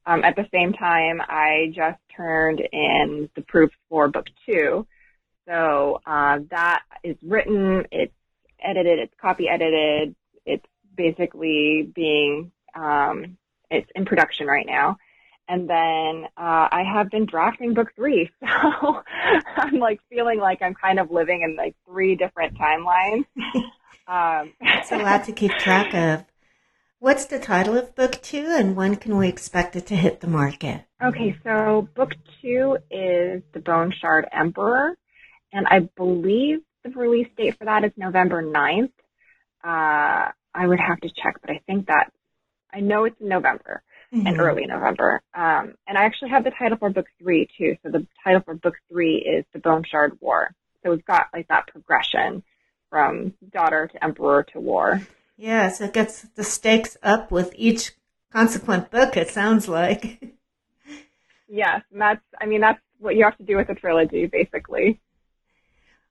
Um, 0.06 0.24
at 0.24 0.36
the 0.36 0.46
same 0.52 0.72
time, 0.72 1.20
I 1.20 1.72
just 1.74 1.98
turned 2.16 2.60
in 2.60 3.28
the 3.34 3.42
proofs 3.42 3.74
for 3.88 4.08
book 4.08 4.26
two. 4.46 4.86
So 5.46 6.00
uh, 6.06 6.40
that 6.50 6.82
is 7.02 7.16
written, 7.22 7.84
it's 7.92 8.14
edited, 8.60 8.98
it's 8.98 9.14
copy 9.20 9.48
edited, 9.48 10.14
it's 10.44 10.64
basically 10.94 11.90
being, 11.94 12.52
um, 12.74 13.36
it's 13.70 13.90
in 13.94 14.04
production 14.04 14.46
right 14.46 14.66
now. 14.66 14.96
And 15.50 15.68
then 15.68 16.26
uh, 16.36 16.68
I 16.70 16.84
have 16.90 17.10
been 17.10 17.24
drafting 17.24 17.72
book 17.72 17.88
three, 17.96 18.30
so 18.40 19.02
I'm 19.56 19.78
like 19.78 20.00
feeling 20.10 20.38
like 20.38 20.60
I'm 20.60 20.74
kind 20.74 20.98
of 20.98 21.10
living 21.10 21.42
in 21.42 21.56
like 21.56 21.74
three 21.86 22.16
different 22.16 22.58
timelines. 22.58 23.24
um, 24.08 24.52
It's 24.60 24.90
a 24.90 24.98
lot 24.98 25.24
to 25.24 25.32
keep 25.32 25.52
track 25.52 25.94
of. 25.94 26.24
What's 26.98 27.26
the 27.26 27.38
title 27.38 27.76
of 27.76 27.94
book 27.94 28.20
two, 28.22 28.46
and 28.50 28.74
when 28.74 28.96
can 28.96 29.16
we 29.16 29.28
expect 29.28 29.76
it 29.76 29.86
to 29.86 29.96
hit 29.96 30.20
the 30.20 30.26
market? 30.26 30.84
Okay, 31.00 31.36
so 31.44 31.88
book 31.94 32.12
two 32.42 32.78
is 32.90 33.42
The 33.52 33.60
Bone 33.60 33.92
Shard 34.00 34.26
Emperor 34.32 34.96
and 35.52 35.66
I 35.66 35.80
believe 35.96 36.60
the 36.84 36.90
release 36.90 37.28
date 37.36 37.58
for 37.58 37.64
that 37.64 37.84
is 37.84 37.92
November 37.96 38.42
9th. 38.42 38.92
Uh, 39.64 40.30
I 40.54 40.66
would 40.66 40.80
have 40.80 41.00
to 41.00 41.08
check, 41.08 41.40
but 41.40 41.50
I 41.50 41.60
think 41.66 41.86
that 41.86 42.12
I 42.72 42.80
know 42.80 43.04
it's 43.04 43.20
in 43.20 43.28
November. 43.28 43.82
mm-hmm. 44.12 44.26
and 44.26 44.40
early 44.40 44.66
November. 44.66 45.20
Um, 45.34 45.74
and 45.86 45.98
I 45.98 46.04
actually 46.04 46.30
have 46.30 46.44
the 46.44 46.50
title 46.50 46.78
for 46.78 46.90
book 46.90 47.06
three 47.20 47.48
too. 47.58 47.76
So 47.82 47.90
the 47.90 48.06
title 48.24 48.40
for 48.40 48.54
book 48.54 48.74
three 48.90 49.16
is 49.16 49.44
The 49.52 49.58
Bone 49.58 49.84
Shard 49.84 50.18
War. 50.20 50.54
So 50.82 50.90
we've 50.90 51.04
got 51.04 51.26
like 51.32 51.48
that 51.48 51.66
progression 51.66 52.42
from 52.90 53.34
daughter 53.50 53.88
to 53.92 54.04
emperor 54.04 54.44
to 54.52 54.60
war. 54.60 55.00
Yeah, 55.36 55.68
so 55.68 55.84
it 55.84 55.92
gets 55.92 56.22
the 56.34 56.44
stakes 56.44 56.96
up 57.02 57.30
with 57.30 57.52
each 57.56 57.92
consequent 58.32 58.90
book, 58.90 59.16
it 59.16 59.28
sounds 59.28 59.68
like. 59.68 60.20
yes, 61.48 61.82
and 61.92 62.00
that's, 62.00 62.22
I 62.40 62.46
mean, 62.46 62.60
that's 62.60 62.80
what 62.98 63.16
you 63.16 63.24
have 63.24 63.36
to 63.38 63.44
do 63.44 63.56
with 63.56 63.68
a 63.68 63.74
trilogy, 63.74 64.26
basically. 64.26 65.00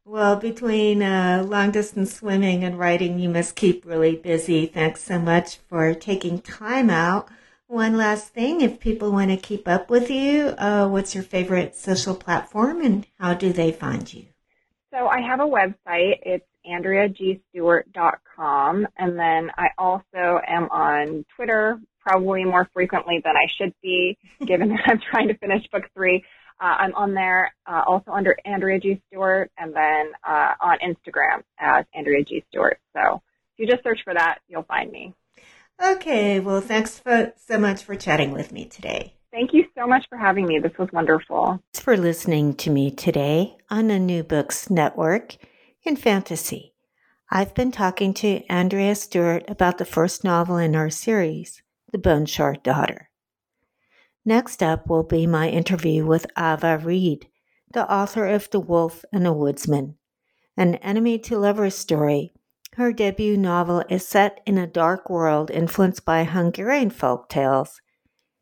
Well, 0.05 0.37
between 0.37 1.03
uh, 1.03 1.43
long 1.45 1.71
distance 1.71 2.15
swimming 2.15 2.63
and 2.63 2.79
writing, 2.79 3.19
you 3.19 3.27
must 3.27 3.57
keep 3.57 3.85
really 3.85 4.15
busy. 4.15 4.65
Thanks 4.65 5.03
so 5.03 5.19
much 5.19 5.57
for 5.57 5.93
taking 5.93 6.39
time 6.39 6.89
out. 6.89 7.27
One 7.67 7.97
last 7.97 8.29
thing, 8.29 8.61
if 8.61 8.79
people 8.79 9.11
want 9.11 9.31
to 9.31 9.35
keep 9.35 9.67
up 9.67 9.89
with 9.89 10.09
you, 10.09 10.55
uh, 10.57 10.87
what's 10.87 11.13
your 11.13 11.25
favorite 11.25 11.75
social 11.75 12.15
platform 12.15 12.79
and 12.79 13.05
how 13.19 13.33
do 13.33 13.51
they 13.51 13.73
find 13.73 14.11
you? 14.13 14.27
So 14.93 15.07
I 15.07 15.19
have 15.19 15.41
a 15.41 15.45
website. 15.45 16.19
It's 16.23 16.45
andreagstewart.com. 16.67 18.87
And 18.97 19.19
then 19.19 19.51
I 19.57 19.67
also 19.77 20.39
am 20.47 20.69
on 20.71 21.23
Twitter, 21.35 21.79
probably 22.01 22.43
more 22.43 22.67
frequently 22.73 23.21
than 23.23 23.35
I 23.35 23.45
should 23.57 23.75
be, 23.81 24.17
given 24.45 24.69
that 24.69 24.81
I'm 24.85 24.99
trying 25.11 25.27
to 25.29 25.37
finish 25.37 25.65
book 25.71 25.85
three. 25.93 26.23
Uh, 26.59 26.75
I'm 26.79 26.95
on 26.95 27.13
there 27.13 27.53
uh, 27.67 27.83
also 27.85 28.09
under 28.11 28.35
Andrea 28.43 28.79
G. 28.79 28.99
Stewart 29.07 29.51
and 29.57 29.75
then 29.75 30.11
uh, 30.27 30.55
on 30.59 30.79
Instagram 30.79 31.43
as 31.59 31.85
Andrea 31.93 32.23
G. 32.23 32.43
Stewart. 32.49 32.79
So 32.95 33.21
if 33.53 33.59
you 33.59 33.67
just 33.67 33.83
search 33.83 33.99
for 34.03 34.15
that, 34.15 34.39
you'll 34.47 34.63
find 34.63 34.91
me. 34.91 35.13
Okay. 35.83 36.39
Well, 36.39 36.61
thanks 36.61 36.97
for, 36.97 37.33
so 37.37 37.59
much 37.59 37.83
for 37.83 37.95
chatting 37.95 38.31
with 38.31 38.51
me 38.51 38.65
today. 38.65 39.13
Thank 39.31 39.53
you 39.53 39.65
so 39.77 39.85
much 39.85 40.07
for 40.09 40.17
having 40.17 40.47
me. 40.47 40.57
This 40.57 40.75
was 40.79 40.89
wonderful. 40.91 41.61
Thanks 41.73 41.83
for 41.83 41.95
listening 41.95 42.55
to 42.55 42.71
me 42.71 42.89
today 42.89 43.55
on 43.69 43.87
the 43.87 43.99
New 43.99 44.23
Books 44.23 44.71
Network 44.71 45.35
in 45.83 45.95
fantasy. 45.95 46.73
I've 47.29 47.53
been 47.53 47.71
talking 47.71 48.13
to 48.15 48.45
Andrea 48.45 48.95
Stewart 48.95 49.43
about 49.49 49.77
the 49.77 49.85
first 49.85 50.23
novel 50.23 50.57
in 50.57 50.75
our 50.75 50.89
series, 50.89 51.61
The 51.91 51.97
Bone 51.97 52.25
Shard 52.25 52.63
Daughter. 52.63 53.09
Next 54.25 54.61
up 54.61 54.87
will 54.87 55.03
be 55.03 55.27
my 55.27 55.49
interview 55.49 56.05
with 56.05 56.25
Ava 56.37 56.77
Reid, 56.77 57.27
the 57.73 57.89
author 57.91 58.25
of 58.25 58.49
The 58.49 58.59
Wolf 58.59 59.03
and 59.11 59.25
the 59.25 59.33
Woodsman, 59.33 59.95
an 60.55 60.75
enemy 60.75 61.19
to 61.19 61.37
lovers 61.37 61.75
story. 61.75 62.33
Her 62.73 62.93
debut 62.93 63.37
novel 63.37 63.83
is 63.89 64.07
set 64.07 64.41
in 64.45 64.57
a 64.57 64.67
dark 64.67 65.09
world 65.09 65.49
influenced 65.49 66.05
by 66.05 66.23
Hungarian 66.23 66.89
folk 66.89 67.29
tales 67.29 67.81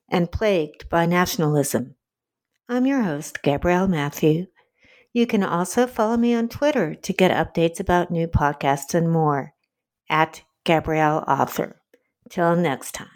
and 0.10 0.32
plagued 0.32 0.90
by 0.90 1.06
nationalism. 1.06 1.96
I'm 2.68 2.86
your 2.86 3.04
host, 3.04 3.42
Gabrielle 3.42 3.88
Mathieu. 3.88 4.48
You 5.16 5.26
can 5.26 5.46
also 5.46 5.88
follow 5.88 6.18
me 6.18 6.36
on 6.36 6.50
Twitter 6.50 6.94
to 6.94 7.14
get 7.14 7.32
updates 7.32 7.80
about 7.80 8.12
new 8.12 8.28
podcasts 8.28 8.94
and 8.94 9.10
more 9.10 9.54
at 10.10 10.44
Gabrielle 10.66 11.24
Author. 11.26 11.80
Till 12.30 12.54
next 12.58 12.92
time. 12.92 13.08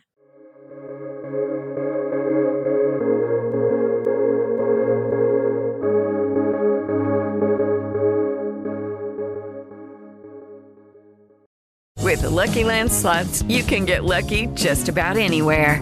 With 11.97 12.21
the 12.21 12.29
Lucky 12.29 12.63
Land 12.63 12.93
slots, 12.93 13.41
you 13.43 13.61
can 13.61 13.83
get 13.83 14.05
lucky 14.05 14.47
just 14.55 14.87
about 14.87 15.17
anywhere. 15.17 15.81